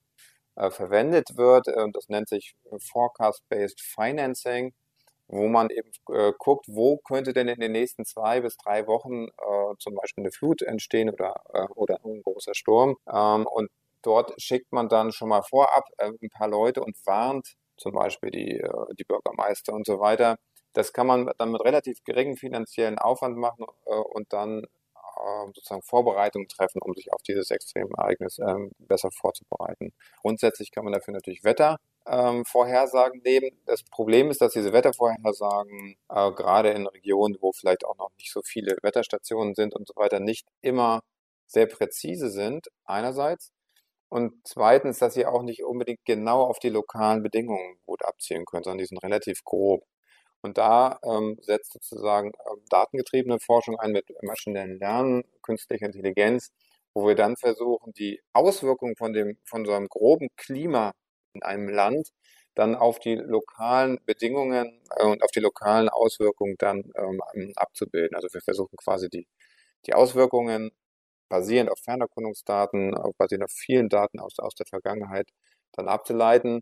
verwendet 0.72 1.38
wird. 1.38 1.68
Äh, 1.68 1.88
das 1.94 2.10
nennt 2.10 2.30
sich 2.30 2.56
äh, 2.72 2.78
Forecast-Based 2.80 3.82
Financing, 3.82 4.74
wo 5.28 5.48
man 5.48 5.70
eben 5.70 5.92
äh, 6.14 6.34
guckt, 6.38 6.66
wo 6.70 6.98
könnte 6.98 7.34
denn 7.34 7.48
in 7.48 7.60
den 7.60 7.72
nächsten 7.74 8.06
zwei 8.06 8.42
bis 8.42 8.58
drei 8.58 8.88
Wochen 8.88 9.28
äh, 9.28 9.76
zum 9.80 9.96
Beispiel 9.96 10.24
eine 10.24 10.32
Flut 10.32 10.62
entstehen 10.62 11.10
oder, 11.10 11.36
äh, 11.54 11.68
oder 11.76 12.00
ein 12.06 12.22
großer 12.24 12.56
Sturm. 12.56 12.96
Ähm, 13.12 13.46
und 13.48 13.70
dort 14.02 14.34
schickt 14.42 14.72
man 14.72 14.90
dann 14.90 15.12
schon 15.12 15.30
mal 15.30 15.44
vorab 15.44 15.86
ein 15.98 16.30
paar 16.30 16.48
Leute 16.48 16.82
und 16.82 16.96
warnt 17.06 17.56
zum 17.78 17.94
Beispiel 17.94 18.32
die, 18.32 18.64
die 18.98 19.04
Bürgermeister 19.04 19.74
und 19.74 19.86
so 19.86 20.00
weiter. 20.00 20.38
Das 20.74 20.94
kann 20.94 21.08
man 21.08 21.30
dann 21.38 21.52
mit 21.52 21.64
relativ 21.64 22.04
geringem 22.06 22.38
finanziellen 22.38 22.98
Aufwand 23.00 23.38
machen 23.38 23.66
und 23.86 24.32
dann 24.34 24.66
sozusagen 25.54 25.82
Vorbereitungen 25.82 26.48
treffen, 26.48 26.82
um 26.82 26.94
sich 26.94 27.12
auf 27.14 27.22
dieses 27.22 27.52
Extremereignis 27.52 28.40
ähm, 28.40 28.72
besser 28.80 29.10
vorzubereiten. 29.12 29.94
Grundsätzlich 30.22 30.72
kann 30.72 30.84
man 30.84 30.94
dafür 30.94 31.14
natürlich 31.14 31.44
Wettervorhersagen 31.44 33.18
ähm, 33.18 33.24
nehmen. 33.24 33.62
Das 33.66 33.84
Problem 33.84 34.30
ist, 34.30 34.42
dass 34.42 34.54
diese 34.54 34.74
Wettervorhersagen 34.74 35.98
äh, 36.10 36.32
gerade 36.32 36.72
in 36.72 36.88
Regionen, 36.88 37.38
wo 37.42 37.52
vielleicht 37.52 37.86
auch 37.86 37.98
noch 37.98 38.12
nicht 38.18 38.32
so 38.32 38.42
viele 38.44 38.78
Wetterstationen 38.82 39.56
sind 39.56 39.76
und 39.76 39.88
so 39.88 39.94
weiter, 39.96 40.20
nicht 40.20 40.48
immer 40.62 41.02
sehr 41.48 41.68
präzise 41.68 42.30
sind, 42.30 42.68
einerseits. 42.86 43.52
Und 44.10 44.34
zweitens, 44.46 45.00
dass 45.00 45.13
sie 45.16 45.26
auch 45.26 45.44
nicht 45.44 45.63
unbedingt 45.63 46.06
genau 46.06 46.44
auf 46.44 46.60
die 46.60 46.70
lokalen 46.70 47.24
Bedingungen 47.24 47.78
gut 47.86 48.06
abzielen 48.06 48.46
können, 48.46 48.63
sondern 48.63 48.80
die 48.80 48.86
sind 48.86 49.04
relativ 49.04 49.44
grob. 49.44 49.84
Und 50.41 50.58
da 50.58 51.00
ähm, 51.04 51.38
setzt 51.41 51.73
sozusagen 51.73 52.32
ähm, 52.50 52.62
datengetriebene 52.69 53.39
Forschung 53.39 53.80
ein 53.80 53.91
mit 53.91 54.06
maschinellen 54.23 54.80
Lernen, 54.80 55.23
künstlicher 55.41 55.88
Intelligenz, 55.88 56.52
wo 56.93 57.08
wir 57.08 57.15
dann 57.15 57.36
versuchen, 57.38 57.93
die 57.93 58.21
Auswirkungen 58.34 58.95
von 58.95 59.13
dem, 59.13 59.38
von 59.45 59.65
so 59.65 59.73
einem 59.73 59.88
groben 59.88 60.30
Klima 60.38 60.93
in 61.34 61.43
einem 61.43 61.69
Land 61.69 62.10
dann 62.56 62.76
auf 62.76 63.00
die 63.00 63.15
lokalen 63.15 64.00
Bedingungen 64.06 64.82
äh, 64.97 65.06
und 65.06 65.23
auf 65.23 65.32
die 65.32 65.39
lokalen 65.39 65.89
Auswirkungen 65.89 66.56
dann 66.58 66.84
ähm, 66.95 67.21
abzubilden. 67.56 68.15
Also 68.15 68.30
wir 68.34 68.41
versuchen 68.41 68.78
quasi 68.78 69.10
die, 69.10 69.28
die 69.86 69.93
Auswirkungen 69.93 70.71
basierend 71.30 71.71
auf 71.71 71.80
Fernerkundungsdaten, 71.80 72.95
basierend 73.17 73.45
auf 73.45 73.52
vielen 73.52 73.89
Daten 73.89 74.19
aus, 74.19 74.39
aus 74.39 74.56
der 74.56 74.65
Vergangenheit 74.65 75.30
dann 75.73 75.88
abzuleiten. 75.88 76.62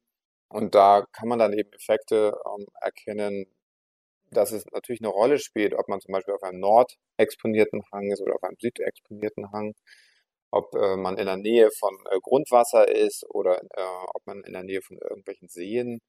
Und 0.49 0.75
da 0.75 1.05
kann 1.13 1.27
man 1.29 1.39
dann 1.39 1.53
eben 1.53 1.71
Effekte 1.73 2.33
ähm, 2.45 2.65
erkennen, 2.81 3.45
dass 4.36 4.52
es 4.52 4.65
natürlich 4.71 5.02
eine 5.02 5.10
Rolle 5.10 5.39
spielt, 5.39 5.74
ob 5.74 5.88
man 5.88 6.00
zum 6.02 6.13
Beispiel 6.13 6.34
auf 6.34 6.43
einem 6.43 6.60
nordexponierten 6.60 7.84
Hang 7.91 8.12
ist 8.12 8.21
oder 8.21 8.36
auf 8.36 8.43
einem 8.43 8.58
südexponierten 8.60 9.52
Hang, 9.52 9.74
ob 10.52 10.74
äh, 10.76 10.95
man 10.95 11.17
in 11.17 11.26
der 11.26 11.38
Nähe 11.38 11.69
von 11.71 11.95
äh, 12.12 12.19
Grundwasser 12.21 12.88
ist 12.88 13.26
oder 13.30 13.62
äh, 13.62 13.82
ob 14.13 14.26
man 14.26 14.43
in 14.43 14.54
der 14.54 14.63
Nähe 14.63 14.82
von 14.82 14.98
irgendwelchen 14.98 15.50
Seen 15.50 16.00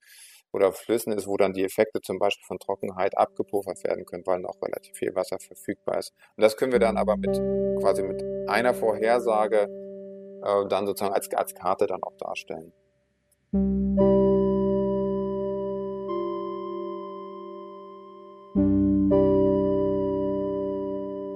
oder 0.52 0.72
Flüssen 0.72 1.12
ist, 1.12 1.26
wo 1.26 1.36
dann 1.36 1.52
die 1.52 1.64
Effekte 1.64 2.00
zum 2.00 2.18
Beispiel 2.18 2.46
von 2.46 2.58
Trockenheit 2.58 3.16
abgepuffert 3.16 3.82
werden 3.84 4.06
können, 4.06 4.26
weil 4.26 4.40
noch 4.40 4.60
relativ 4.62 4.96
viel 4.96 5.14
Wasser 5.14 5.38
verfügbar 5.38 5.98
ist. 5.98 6.12
Und 6.36 6.42
das 6.42 6.56
können 6.56 6.72
wir 6.72 6.78
dann 6.78 6.96
aber 6.96 7.16
mit 7.16 7.36
quasi 7.80 8.02
mit 8.02 8.22
einer 8.48 8.74
Vorhersage 8.74 9.68
äh, 10.42 10.68
dann 10.68 10.86
sozusagen 10.86 11.14
als, 11.14 11.32
als 11.34 11.54
Karte 11.54 11.86
dann 11.86 12.02
auch 12.02 12.16
darstellen. 12.16 12.72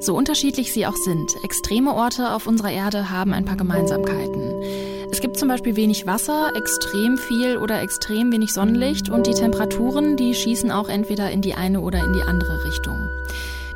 So 0.01 0.17
unterschiedlich 0.17 0.73
sie 0.73 0.87
auch 0.87 0.97
sind, 0.97 1.37
extreme 1.45 1.95
Orte 1.95 2.33
auf 2.33 2.47
unserer 2.47 2.73
Erde 2.73 3.11
haben 3.11 3.35
ein 3.35 3.45
paar 3.45 3.57
Gemeinsamkeiten. 3.57 4.63
Es 5.11 5.21
gibt 5.21 5.37
zum 5.37 5.49
Beispiel 5.49 5.77
wenig 5.77 6.07
Wasser, 6.07 6.53
extrem 6.57 7.19
viel 7.19 7.59
oder 7.59 7.83
extrem 7.83 8.33
wenig 8.33 8.55
Sonnenlicht 8.55 9.11
und 9.11 9.27
die 9.27 9.35
Temperaturen, 9.35 10.17
die 10.17 10.35
schießen 10.35 10.71
auch 10.71 10.89
entweder 10.89 11.31
in 11.31 11.43
die 11.43 11.53
eine 11.53 11.83
oder 11.83 12.03
in 12.03 12.15
die 12.15 12.23
andere 12.23 12.65
Richtung. 12.65 12.97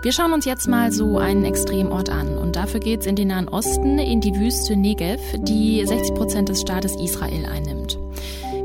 Wir 0.01 0.13
schauen 0.13 0.33
uns 0.33 0.47
jetzt 0.47 0.67
mal 0.67 0.93
so 0.93 1.19
einen 1.19 1.45
Extremort 1.45 2.09
an 2.09 2.39
und 2.39 2.57
dafür 2.57 2.81
geht's 2.81 3.05
in 3.05 3.17
den 3.17 3.29
Nahen 3.29 3.49
Osten, 3.49 3.99
in 3.99 4.23
die 4.23 4.35
Wüste 4.35 4.77
Negev, 4.77 5.21
die 5.39 5.85
60 5.85 6.15
Prozent 6.15 6.49
des 6.49 6.63
Staates 6.63 6.97
Israel 6.97 7.45
einnimmt. 7.45 7.99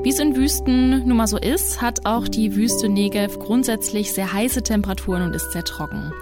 Wie 0.02 0.10
es 0.10 0.20
in 0.20 0.38
Wüsten 0.38 1.06
nun 1.06 1.18
mal 1.18 1.28
so 1.28 1.38
ist, 1.38 1.82
hat 1.82 2.06
auch 2.06 2.30
die 2.30 2.56
Wüste 2.56 2.88
Negev 2.88 3.38
grundsätzlich 3.38 4.14
sehr 4.14 4.32
heiße 4.32 4.64
Temperaturen 4.64 5.24
und 5.24 5.36
ist 5.36 5.52
sehr 5.52 5.66
trocken. 5.66 6.14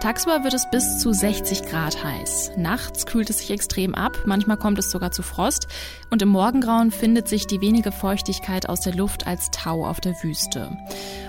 Tagsüber 0.00 0.44
wird 0.44 0.54
es 0.54 0.68
bis 0.70 0.98
zu 0.98 1.12
60 1.12 1.64
Grad 1.64 2.02
heiß. 2.02 2.52
Nachts 2.56 3.04
kühlt 3.04 3.28
es 3.28 3.40
sich 3.40 3.50
extrem 3.50 3.94
ab, 3.94 4.16
manchmal 4.24 4.56
kommt 4.56 4.78
es 4.78 4.90
sogar 4.90 5.12
zu 5.12 5.22
Frost 5.22 5.68
und 6.08 6.22
im 6.22 6.30
Morgengrauen 6.30 6.90
findet 6.90 7.28
sich 7.28 7.46
die 7.46 7.60
wenige 7.60 7.92
Feuchtigkeit 7.92 8.66
aus 8.66 8.80
der 8.80 8.94
Luft 8.94 9.26
als 9.26 9.50
Tau 9.50 9.86
auf 9.86 10.00
der 10.00 10.14
Wüste. 10.22 10.74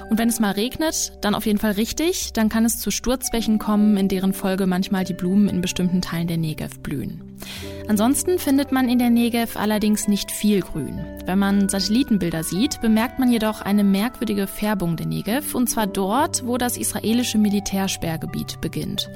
Und 0.10 0.18
wenn 0.18 0.30
es 0.30 0.40
mal 0.40 0.52
regnet, 0.52 1.18
dann 1.20 1.36
auf 1.36 1.46
jeden 1.46 1.60
Fall 1.60 1.74
richtig, 1.74 2.32
dann 2.32 2.48
kann 2.48 2.64
es 2.64 2.80
zu 2.80 2.92
Sturzbächen 2.92 3.60
kommen, 3.60 3.98
in 3.98 4.08
deren 4.08 4.32
Folge 4.32 4.66
manchmal 4.68 5.04
die 5.04 5.14
Blumen 5.14 5.50
in 5.50 5.60
bestimmten 5.60 6.02
Teilen 6.02 6.28
der 6.28 6.38
Negev 6.38 6.80
blühen. 6.80 7.38
Ansonsten 7.92 8.40
findet 8.40 8.72
man 8.72 8.88
in 8.88 9.00
der 9.00 9.10
Negev 9.10 9.60
allerdings 9.60 10.08
nicht 10.08 10.32
viel 10.32 10.62
Grün. 10.62 10.98
Wenn 11.26 11.38
man 11.38 11.68
Satellitenbilder 11.68 12.42
sieht, 12.42 12.80
bemerkt 12.80 13.20
man 13.20 13.30
jedoch 13.30 13.62
eine 13.62 13.84
merkwürdige 13.84 14.48
Färbung 14.48 14.96
der 14.96 15.08
Negev, 15.08 15.54
und 15.54 15.68
zwar 15.68 15.88
dort, 15.88 16.48
wo 16.48 16.58
das 16.58 16.78
israelische 16.78 17.38
Militärsperrgebiet 17.38 18.62
beginnt. 18.62 19.10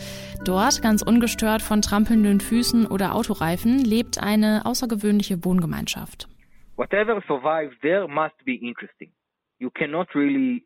Dort, 0.43 0.81
ganz 0.81 1.01
ungestört 1.01 1.61
von 1.61 1.81
trampelnden 1.81 2.41
Füßen 2.41 2.85
oder 2.85 3.15
Autoreifen, 3.15 3.79
lebt 3.79 4.21
eine 4.21 4.65
außergewöhnliche 4.65 5.45
Wohngemeinschaft. 5.45 6.27
Whatever 6.75 7.23
survives 7.27 7.79
there 7.79 8.09
must 8.09 8.35
be 8.43 8.55
interesting. 8.55 9.13
You 9.57 9.69
cannot 9.69 10.13
really 10.13 10.65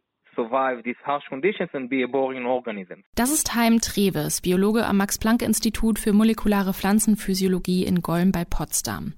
das 3.16 3.32
ist 3.32 3.56
Heim 3.56 3.82
Treves, 3.82 4.42
Biologe 4.42 4.86
am 4.86 4.98
Max-Planck-Institut 4.98 6.00
für 6.00 6.14
molekulare 6.14 6.74
Pflanzenphysiologie 6.74 7.84
in 7.86 8.02
Golm 8.02 8.32
bei 8.32 8.46
Potsdam. 8.46 9.14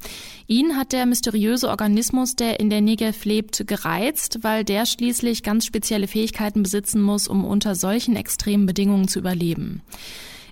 Ihn 0.47 0.75
hat 0.77 0.91
der 0.91 1.05
mysteriöse 1.05 1.69
Organismus, 1.69 2.35
der 2.35 2.59
in 2.59 2.69
der 2.69 2.81
Negev 2.81 3.25
lebt, 3.25 3.67
gereizt, 3.67 4.39
weil 4.41 4.63
der 4.63 4.85
schließlich 4.85 5.43
ganz 5.43 5.65
spezielle 5.65 6.07
Fähigkeiten 6.07 6.63
besitzen 6.63 7.01
muss, 7.01 7.27
um 7.27 7.45
unter 7.45 7.75
solchen 7.75 8.15
extremen 8.15 8.65
Bedingungen 8.65 9.07
zu 9.07 9.19
überleben. 9.19 9.81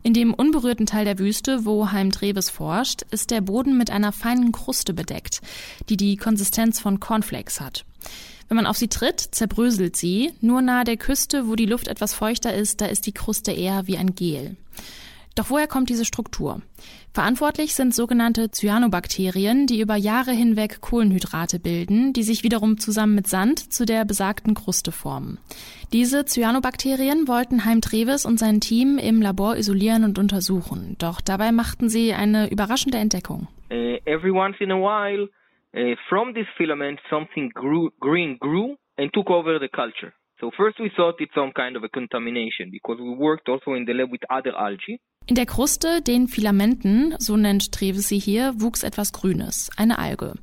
In 0.01 0.13
dem 0.13 0.33
unberührten 0.33 0.85
Teil 0.85 1.05
der 1.05 1.19
Wüste, 1.19 1.65
wo 1.65 1.91
Heim 1.91 2.11
Treves 2.11 2.49
forscht, 2.49 3.01
ist 3.11 3.31
der 3.31 3.41
Boden 3.41 3.77
mit 3.77 3.91
einer 3.91 4.11
feinen 4.11 4.51
Kruste 4.51 4.93
bedeckt, 4.93 5.41
die 5.89 5.97
die 5.97 6.15
Konsistenz 6.15 6.79
von 6.79 6.99
Cornflakes 6.99 7.59
hat. 7.59 7.85
Wenn 8.49 8.55
man 8.55 8.65
auf 8.65 8.77
sie 8.77 8.87
tritt, 8.87 9.19
zerbröselt 9.19 9.95
sie. 9.95 10.33
Nur 10.41 10.61
nahe 10.61 10.83
der 10.83 10.97
Küste, 10.97 11.47
wo 11.47 11.55
die 11.55 11.67
Luft 11.67 11.87
etwas 11.87 12.13
feuchter 12.13 12.53
ist, 12.53 12.81
da 12.81 12.87
ist 12.87 13.05
die 13.05 13.13
Kruste 13.13 13.51
eher 13.51 13.85
wie 13.85 13.97
ein 13.97 14.15
Gel. 14.15 14.57
Doch 15.35 15.51
woher 15.51 15.67
kommt 15.67 15.89
diese 15.89 16.03
Struktur? 16.03 16.61
Verantwortlich 17.13 17.75
sind 17.75 17.93
sogenannte 17.93 18.49
Cyanobakterien, 18.51 19.67
die 19.67 19.79
über 19.79 19.95
Jahre 19.95 20.31
hinweg 20.31 20.81
Kohlenhydrate 20.81 21.59
bilden, 21.59 22.11
die 22.11 22.23
sich 22.23 22.43
wiederum 22.43 22.77
zusammen 22.77 23.15
mit 23.15 23.27
Sand 23.27 23.71
zu 23.71 23.85
der 23.85 24.03
besagten 24.03 24.53
Kruste 24.53 24.91
formen. 24.91 25.37
Diese 25.93 26.25
Cyanobakterien 26.25 27.27
wollten 27.27 27.65
Heim 27.65 27.81
Treves 27.81 28.25
und 28.25 28.39
sein 28.39 28.61
Team 28.61 28.97
im 28.97 29.21
Labor 29.21 29.57
isolieren 29.57 30.03
und 30.03 30.19
untersuchen. 30.19 30.95
Doch 30.99 31.21
dabei 31.21 31.51
machten 31.51 31.87
sie 31.87 32.13
eine 32.13 32.49
überraschende 32.51 32.97
Entdeckung. 32.97 33.47
Uh, 33.71 33.97
every 34.05 34.31
once 34.31 34.57
in 34.59 34.71
a 34.71 34.75
while, 34.75 35.29
uh, 35.75 35.95
from 36.09 36.33
this 36.33 36.47
filament, 36.57 36.99
something 37.09 37.49
grew, 37.53 37.91
green 37.99 38.37
grew 38.39 38.75
and 38.97 39.11
took 39.13 39.29
over 39.29 39.59
the 39.59 39.69
culture. 39.69 40.13
So 40.39 40.51
first 40.55 40.79
we 40.79 40.89
thought 40.95 41.19
it's 41.19 41.33
some 41.35 41.51
kind 41.51 41.75
of 41.75 41.83
a 41.83 41.89
contamination 41.89 42.71
because 42.71 42.97
we 42.99 43.13
worked 43.13 43.49
also 43.49 43.73
in 43.73 43.85
the 43.85 43.93
lab 43.93 44.09
with 44.11 44.21
other 44.29 44.55
algae. 44.55 44.99
In 45.27 45.35
der 45.35 45.45
Kruste, 45.45 46.01
den 46.01 46.27
Filamenten, 46.27 47.13
so 47.19 47.37
nennt 47.37 47.71
Treves 47.71 48.07
sie 48.07 48.17
hier, 48.17 48.53
wuchs 48.57 48.83
etwas 48.83 49.11
Grünes, 49.11 49.69
eine 49.77 49.99
Alge. 49.99 50.33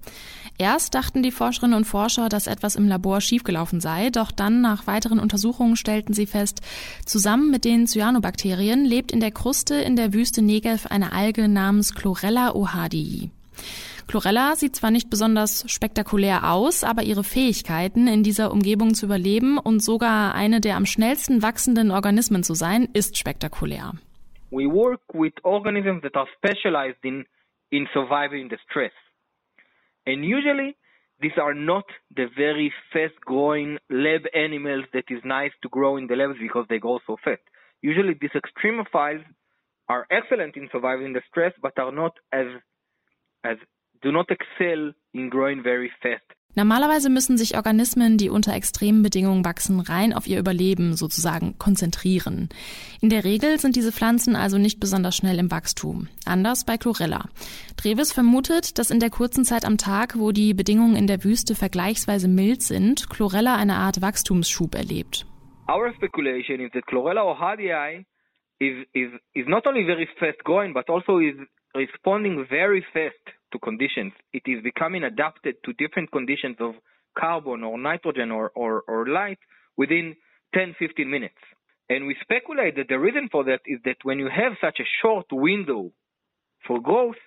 Erst 0.58 0.94
dachten 0.94 1.22
die 1.22 1.32
Forscherinnen 1.32 1.76
und 1.76 1.86
Forscher, 1.86 2.28
dass 2.28 2.46
etwas 2.46 2.76
im 2.76 2.86
Labor 2.86 3.20
schiefgelaufen 3.20 3.80
sei, 3.80 4.10
doch 4.10 4.30
dann 4.30 4.60
nach 4.60 4.86
weiteren 4.86 5.18
Untersuchungen 5.18 5.76
stellten 5.76 6.14
sie 6.14 6.26
fest, 6.26 6.60
zusammen 7.04 7.50
mit 7.50 7.64
den 7.64 7.86
Cyanobakterien 7.86 8.84
lebt 8.84 9.12
in 9.12 9.20
der 9.20 9.32
Kruste 9.32 9.74
in 9.74 9.96
der 9.96 10.12
Wüste 10.12 10.40
Negev 10.40 10.86
eine 10.88 11.12
Alge 11.12 11.48
namens 11.48 11.94
Chlorella 11.94 12.54
ohadii. 12.54 13.30
Chlorella 14.09 14.55
sieht 14.55 14.77
zwar 14.77 14.90
nicht 14.90 15.11
besonders 15.11 15.64
spektakulär 15.71 16.53
aus, 16.53 16.85
aber 16.85 17.03
ihre 17.03 17.25
Fähigkeiten, 17.25 18.07
in 18.07 18.23
dieser 18.23 18.53
Umgebung 18.53 18.95
zu 18.95 19.07
überleben 19.07 19.59
und 19.59 19.83
sogar 19.83 20.35
eine 20.35 20.61
der 20.61 20.77
am 20.77 20.87
schnellsten 20.87 21.42
wachsenden 21.42 21.90
Organismen 21.90 22.42
zu 22.42 22.55
sein, 22.55 22.88
ist 22.92 23.19
spektakulär. 23.19 23.92
we 24.51 24.66
work 24.66 25.01
with 25.12 25.33
organisms 25.45 26.03
that 26.03 26.16
are 26.16 26.27
specialized 26.37 26.99
in, 27.05 27.25
in 27.73 27.87
surviving 27.92 28.49
the 28.49 28.59
stress. 28.71 28.92
And 30.07 30.25
usually, 30.25 30.77
these 31.21 31.37
are 31.40 31.55
not 31.55 31.85
the 32.14 32.27
very 32.37 32.73
fast 32.92 33.14
growing 33.25 33.79
lab 33.90 34.23
animals 34.35 34.85
that 34.92 35.05
is 35.11 35.21
nice 35.25 35.53
to 35.62 35.69
grow 35.69 35.97
in 35.97 36.07
the 36.07 36.14
labs 36.14 36.38
because 36.40 36.66
they 36.69 36.79
grow 36.79 37.01
so 37.07 37.16
fast. 37.25 37.42
Usually, 37.83 38.14
these 38.21 38.31
extremophiles 38.35 39.25
are 39.88 40.07
excellent 40.11 40.57
in 40.57 40.69
surviving 40.71 41.12
the 41.12 41.23
stress, 41.29 41.53
but 41.61 41.79
are 41.79 41.92
not 41.92 42.12
as, 42.33 42.47
as 43.45 43.57
do 44.07 44.12
not 44.12 44.31
excel 44.31 44.95
in 45.12 45.31
growing 45.31 45.62
very 45.62 45.90
fast. 46.01 46.23
Normalerweise 46.55 47.11
müssen 47.11 47.37
sich 47.37 47.57
Organismen, 47.57 48.16
die 48.16 48.31
unter 48.31 48.55
extremen 48.55 49.03
Bedingungen 49.03 49.45
wachsen, 49.45 49.79
rein 49.81 50.14
auf 50.14 50.27
ihr 50.27 50.38
Überleben 50.38 50.95
sozusagen 50.95 51.59
konzentrieren. 51.59 52.49
In 53.03 53.11
der 53.11 53.25
Regel 53.25 53.59
sind 53.59 53.77
diese 53.77 53.92
Pflanzen 53.92 54.37
also 54.37 54.57
nicht 54.57 54.81
besonders 54.81 55.16
schnell 55.16 55.38
im 55.38 55.51
Wachstum. 55.51 56.09
Anders 56.25 56.64
bei 56.64 56.79
Chlorella. 56.79 57.29
Treves 57.77 58.14
vermutet, 58.14 58.79
dass 58.79 58.90
in 58.90 59.01
der 59.01 59.11
kurzen 59.11 59.45
Zeit 59.45 59.66
am 59.66 59.77
Tag, 59.77 60.19
wo 60.19 60.33
die 60.33 60.55
Bedingungen 60.55 60.97
in 60.97 61.07
der 61.07 61.25
Wüste 61.25 61.55
vergleichsweise 61.55 62.29
mild 62.29 62.62
sind, 62.62 63.11
Chlorella 63.11 63.57
eine 63.57 63.75
Art 63.75 64.01
Wachstumsschub 64.01 64.75
erlebt. 64.77 65.27
Our 65.69 65.92
speculation 65.97 66.61
is 66.61 66.71
that 66.73 66.87
Chlorella 66.87 67.23
ohadii 67.23 68.07
is, 68.61 68.87
is, 68.95 69.11
is 69.35 69.47
not 69.47 69.66
only 69.66 69.85
very 69.85 70.09
fast 70.19 70.42
growing, 70.45 70.73
but 70.73 70.88
also 70.88 71.19
is 71.19 71.35
responding 71.75 72.47
very 72.49 72.83
fast 72.95 73.36
to 73.57 73.61
conditions. 73.61 74.12
It 74.33 74.42
is 74.47 74.62
becoming 74.62 75.05
adapted 75.05 75.57
to 75.64 75.73
different 75.75 76.11
conditions 76.12 76.57
of 76.61 76.75
carbon 77.19 77.64
or 77.64 77.79
nitrogen 77.79 78.31
or, 78.31 78.51
or, 78.55 78.83
or 78.87 79.07
light 79.07 79.38
within 79.77 80.14
10, 80.55 80.75
15 80.79 81.11
minutes. 81.11 81.35
And 81.88 82.07
we 82.07 82.16
speculate 82.21 82.77
that 82.77 82.88
the 82.88 82.99
reason 82.99 83.29
for 83.31 83.45
that 83.45 83.61
is 83.64 83.79
that 83.85 83.97
when 84.03 84.19
you 84.19 84.29
have 84.29 84.53
such 84.61 84.81
a 84.81 84.88
short 85.03 85.27
window 85.31 85.92
for 86.66 86.81
growth, 86.83 87.21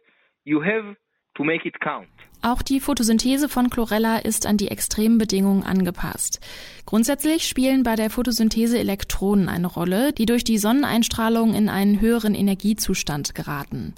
you 0.44 0.62
have 0.62 0.96
to 1.38 1.44
make 1.44 1.65
it 1.65 1.80
count. 1.80 2.10
Auch 2.42 2.62
die 2.62 2.80
Photosynthese 2.80 3.50
von 3.50 3.70
Chlorella 3.70 4.20
ist 4.20 4.46
an 4.46 4.56
die 4.56 4.70
extremen 4.70 5.18
Bedingungen 5.18 5.63
angepasst. 5.63 6.39
Grundsätzlich 6.86 7.46
spielen 7.46 7.84
bei 7.84 7.96
der 7.96 8.10
Photosynthese 8.10 8.80
Elektronen 8.80 9.50
eine 9.50 9.68
Rolle, 9.68 10.13
die 10.13 10.26
durch 10.26 10.46
die 10.46 10.58
Sonneneinstrahlung 10.58 11.54
in 11.54 11.68
einen 11.68 12.00
höheren 12.00 12.36
Energiezustand 12.36 13.36
geraten. 13.36 13.94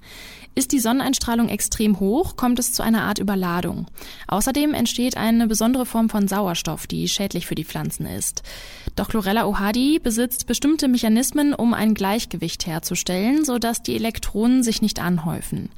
Ist 0.54 0.74
die 0.74 0.80
Sonneneinstrahlung 0.80 1.48
extrem 1.48 2.02
hoch, 2.02 2.36
kommt 2.36 2.60
es 2.60 2.74
zu 2.74 2.84
einer 2.84 3.04
Art 3.04 3.20
Überladung. 3.20 3.88
Außerdem 4.28 4.74
entsteht 4.74 5.16
eine 5.16 5.48
besondere 5.48 5.86
Form 5.86 6.10
von 6.10 6.28
Sauerstoff, 6.28 6.88
die 6.88 7.08
schädlich 7.08 7.48
für 7.48 7.56
die 7.56 7.64
Pflanzen 7.64 8.06
ist. 8.06 8.44
Doch 8.98 9.08
Chlorella 9.08 9.46
ohadi 9.46 10.00
besitzt 10.00 10.48
bestimmte 10.48 10.90
Mechanismen, 10.90 11.54
um 11.54 11.74
ein 11.74 11.94
Gleichgewicht 11.94 12.68
herzustellen, 12.68 13.46
sodass 13.46 13.82
die 13.82 13.96
Elektronen 13.96 14.62
sich 14.62 14.82
nicht 14.82 15.00
anhäufen. 15.00 15.70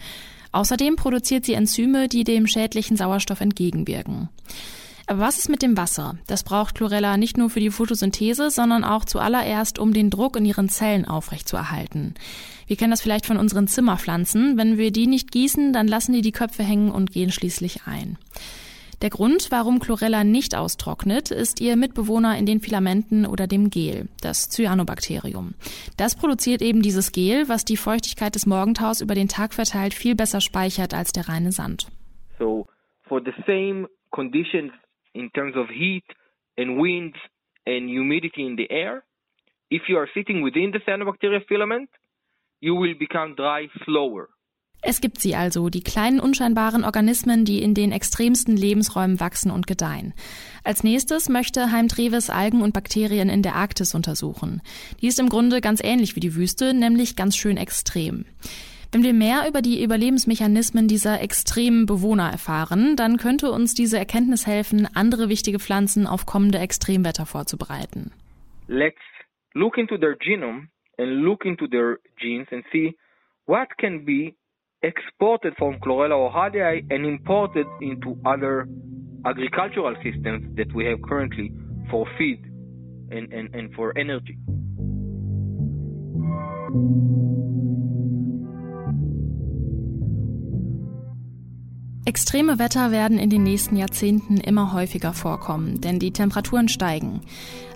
Außerdem 0.52 0.96
produziert 0.96 1.46
sie 1.46 1.54
Enzyme, 1.54 2.08
die 2.08 2.24
dem 2.24 2.48
schädlichen 2.48 2.98
Sauerstoff 2.98 3.42
entgegenwirken. 3.42 4.30
Aber 5.06 5.20
was 5.20 5.38
ist 5.38 5.50
mit 5.50 5.62
dem 5.62 5.76
Wasser? 5.76 6.16
Das 6.28 6.44
braucht 6.44 6.76
Chlorella 6.76 7.18
nicht 7.18 7.38
nur 7.38 7.50
für 7.50 7.60
die 7.60 7.72
Photosynthese, 7.72 8.50
sondern 8.50 8.84
auch 8.84 9.04
zuallererst, 9.04 9.78
um 9.78 9.94
den 9.94 10.10
Druck 10.10 10.38
in 10.38 10.46
ihren 10.46 10.70
Zellen 10.70 11.06
aufrechtzuerhalten. 11.06 12.16
Wir 12.74 12.78
kennen 12.78 12.90
das 12.90 13.04
vielleicht 13.04 13.28
von 13.28 13.38
unseren 13.38 13.68
Zimmerpflanzen. 13.68 14.58
Wenn 14.58 14.80
wir 14.80 14.90
die 14.90 15.06
nicht 15.06 15.32
gießen, 15.32 15.74
dann 15.74 15.88
lassen 15.88 16.12
die 16.12 16.22
die 16.22 16.32
Köpfe 16.32 16.64
hängen 16.64 16.90
und 16.90 17.12
gehen 17.12 17.30
schließlich 17.30 17.86
ein. 17.86 18.18
Der 19.04 19.12
Grund, 19.12 19.52
warum 19.52 19.78
Chlorella 19.78 20.24
nicht 20.24 20.56
austrocknet, 20.56 21.30
ist 21.30 21.62
ihr 21.62 21.76
Mitbewohner 21.76 22.36
in 22.36 22.48
den 22.48 22.62
Filamenten 22.62 23.28
oder 23.28 23.46
dem 23.46 23.70
Gel, 23.70 24.08
das 24.24 24.50
Cyanobakterium. 24.50 25.54
Das 25.98 26.16
produziert 26.16 26.64
eben 26.64 26.82
dieses 26.82 27.12
Gel, 27.12 27.48
was 27.48 27.64
die 27.64 27.78
Feuchtigkeit 27.78 28.34
des 28.34 28.48
Morgentaus 28.48 29.02
über 29.02 29.14
den 29.14 29.28
Tag 29.28 29.54
verteilt 29.54 29.94
viel 29.94 30.16
besser 30.16 30.42
speichert 30.42 30.96
als 30.96 31.12
der 31.12 31.30
reine 31.30 31.52
Sand. 31.52 31.92
So, 32.40 32.66
for 33.08 33.22
the 33.24 33.34
same 33.46 33.88
conditions 34.10 34.72
in 35.14 35.30
terms 35.34 35.56
of 35.56 35.70
heat 35.70 36.06
and 36.58 36.82
wind 36.82 37.16
and 37.68 37.88
humidity 37.88 38.42
in 38.42 38.58
the 38.58 38.68
air, 38.72 39.04
if 39.70 39.84
you 39.88 39.96
are 39.96 40.10
sitting 40.16 40.44
within 40.44 40.72
the 40.74 40.80
cyanobacteria 40.80 41.42
filament, 41.48 41.88
you 42.64 42.80
will 42.80 42.96
become 42.96 43.36
dry 43.36 43.70
slower. 43.84 44.30
Es 44.86 45.00
gibt 45.00 45.20
sie 45.20 45.36
also, 45.36 45.70
die 45.70 45.82
kleinen 45.82 46.20
unscheinbaren 46.20 46.84
Organismen, 46.84 47.46
die 47.46 47.62
in 47.62 47.74
den 47.74 47.94
extremsten 47.94 48.58
Lebensräumen 48.58 49.20
wachsen 49.22 49.50
und 49.50 49.66
gedeihen. 49.66 50.14
Als 50.66 50.84
nächstes 50.84 51.30
möchte 51.30 51.72
Heim 51.72 51.88
Treves 51.88 52.30
Algen 52.30 52.62
und 52.62 52.74
Bakterien 52.74 53.30
in 53.30 53.44
der 53.44 53.56
Arktis 53.56 53.96
untersuchen. 53.96 54.62
Die 55.02 55.08
ist 55.08 55.20
im 55.20 55.30
Grunde 55.30 55.62
ganz 55.62 55.82
ähnlich 55.82 56.18
wie 56.18 56.20
die 56.20 56.36
Wüste, 56.36 56.74
nämlich 56.74 57.16
ganz 57.16 57.38
schön 57.38 57.56
extrem. 57.56 58.26
Wenn 58.92 59.04
wir 59.04 59.14
mehr 59.14 59.48
über 59.48 59.62
die 59.62 59.82
Überlebensmechanismen 59.82 60.88
dieser 60.88 61.22
extremen 61.22 61.86
Bewohner 61.86 62.30
erfahren, 62.30 62.98
dann 62.98 63.18
könnte 63.18 63.52
uns 63.52 63.74
diese 63.74 63.98
Erkenntnis 63.98 64.48
helfen, 64.48 64.88
andere 64.94 65.30
wichtige 65.30 65.60
Pflanzen 65.60 66.08
auf 66.08 66.26
kommende 66.26 66.60
Extremwetter 66.60 67.26
vorzubereiten. 67.26 68.12
Let's 68.68 69.02
look 69.54 69.78
into 69.78 69.98
their 69.98 70.16
genome 70.18 70.68
and 70.98 71.24
look 71.24 71.42
into 71.46 71.68
their 71.68 72.00
genes 72.22 72.48
and 72.52 72.64
see 72.72 72.94
what 73.46 73.68
can 73.78 74.06
be 74.06 74.36
exported 74.82 75.54
from 75.58 75.80
Chlorella 75.80 76.30
ohadii 76.30 76.86
and 76.90 77.06
imported 77.06 77.68
into 77.82 78.18
other 78.26 78.68
agricultural 79.26 79.96
systems 80.04 80.56
that 80.58 80.74
we 80.74 80.86
have 80.86 81.02
currently 81.02 81.52
for 81.90 82.06
feed 82.18 82.44
and, 83.12 83.32
and, 83.32 83.54
and 83.56 83.74
for 83.74 83.98
energy. 83.98 84.38
Extreme 92.06 92.60
Wetter 92.60 92.92
werden 92.92 93.18
in 93.18 93.30
den 93.30 93.44
nächsten 93.44 93.78
Jahrzehnten 93.78 94.38
immer 94.38 94.74
häufiger 94.74 95.14
vorkommen, 95.14 95.80
denn 95.80 96.00
die 96.00 96.12
Temperaturen 96.12 96.68
steigen. 96.68 97.22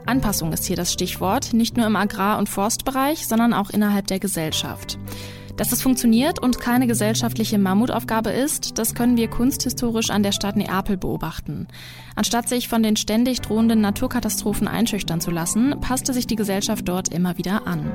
Anpassung 0.05 0.51
ist 0.51 0.65
hier 0.65 0.75
das 0.75 0.91
Stichwort, 0.91 1.53
nicht 1.53 1.77
nur 1.77 1.87
im 1.87 1.95
Agrar- 1.95 2.37
und 2.37 2.49
Forstbereich, 2.49 3.25
sondern 3.25 3.53
auch 3.53 3.69
innerhalb 3.69 4.07
der 4.07 4.19
Gesellschaft. 4.19 4.99
Dass 5.57 5.71
es 5.71 5.81
funktioniert 5.81 6.39
und 6.39 6.59
keine 6.59 6.85
gesellschaftliche 6.85 7.57
Mammutaufgabe 7.57 8.29
ist, 8.29 8.77
das 8.77 8.93
können 8.93 9.17
wir 9.17 9.27
kunsthistorisch 9.27 10.11
an 10.11 10.21
der 10.21 10.31
Stadt 10.31 10.55
Neapel 10.55 10.97
beobachten. 10.97 11.67
Anstatt 12.15 12.47
sich 12.47 12.67
von 12.67 12.83
den 12.83 12.95
ständig 12.95 13.41
drohenden 13.41 13.81
Naturkatastrophen 13.81 14.67
einschüchtern 14.67 15.19
zu 15.19 15.31
lassen, 15.31 15.75
passte 15.81 16.13
sich 16.13 16.27
die 16.27 16.35
Gesellschaft 16.35 16.87
dort 16.87 17.09
immer 17.09 17.39
wieder 17.39 17.65
an. 17.65 17.91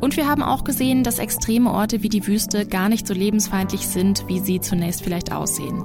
Und 0.00 0.16
wir 0.16 0.26
haben 0.26 0.42
auch 0.42 0.64
gesehen, 0.64 1.04
dass 1.04 1.18
extreme 1.18 1.70
Orte 1.70 2.02
wie 2.02 2.08
die 2.08 2.26
Wüste 2.26 2.66
gar 2.66 2.88
nicht 2.88 3.06
so 3.06 3.14
lebensfeindlich 3.14 3.86
sind, 3.86 4.24
wie 4.26 4.40
sie 4.40 4.60
zunächst 4.60 5.02
vielleicht 5.02 5.30
aussehen. 5.30 5.84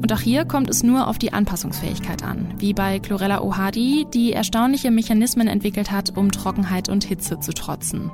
Und 0.00 0.12
auch 0.12 0.20
hier 0.20 0.44
kommt 0.44 0.70
es 0.70 0.82
nur 0.82 1.08
auf 1.08 1.18
die 1.18 1.32
Anpassungsfähigkeit 1.32 2.22
an, 2.22 2.54
wie 2.58 2.72
bei 2.72 2.98
Chlorella 3.00 3.42
ohadi, 3.42 4.06
die 4.14 4.32
erstaunliche 4.32 4.90
Mechanismen 4.90 5.48
entwickelt 5.48 5.90
hat, 5.90 6.16
um 6.16 6.30
Trockenheit 6.32 6.88
und 6.88 7.04
Hitze 7.04 7.40
zu 7.40 7.52
trotzen. 7.52 8.10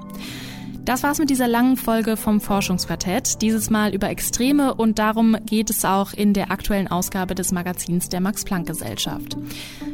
Das 0.84 1.04
war's 1.04 1.20
mit 1.20 1.30
dieser 1.30 1.46
langen 1.46 1.76
Folge 1.76 2.16
vom 2.16 2.40
Forschungsquartett. 2.40 3.40
Dieses 3.40 3.70
Mal 3.70 3.94
über 3.94 4.10
Extreme 4.10 4.74
und 4.74 4.98
darum 4.98 5.36
geht 5.46 5.70
es 5.70 5.84
auch 5.84 6.12
in 6.12 6.34
der 6.34 6.50
aktuellen 6.50 6.88
Ausgabe 6.88 7.36
des 7.36 7.52
Magazins 7.52 8.08
der 8.08 8.20
Max-Planck-Gesellschaft. 8.20 9.36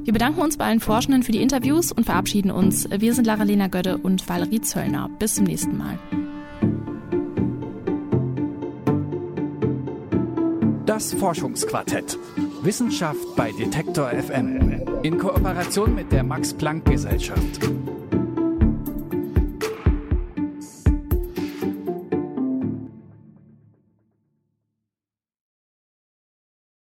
Wir 0.04 0.14
bedanken 0.14 0.40
uns 0.40 0.56
bei 0.56 0.64
allen 0.64 0.80
Forschenden 0.80 1.22
für 1.22 1.32
die 1.32 1.42
Interviews 1.42 1.92
und 1.92 2.04
verabschieden 2.04 2.50
uns. 2.50 2.88
Wir 2.90 3.12
sind 3.12 3.26
Lara-Lena 3.26 3.66
Gödde 3.66 3.98
und 3.98 4.26
Valerie 4.26 4.62
Zöllner. 4.62 5.10
Bis 5.18 5.34
zum 5.34 5.44
nächsten 5.44 5.76
Mal. 5.76 5.98
Das 10.86 11.12
Forschungsquartett. 11.12 12.18
Wissenschaft 12.62 13.36
bei 13.36 13.52
Detektor 13.52 14.08
FM. 14.08 14.82
In 15.02 15.18
Kooperation 15.18 15.94
mit 15.94 16.10
der 16.12 16.22
Max-Planck-Gesellschaft. 16.22 17.60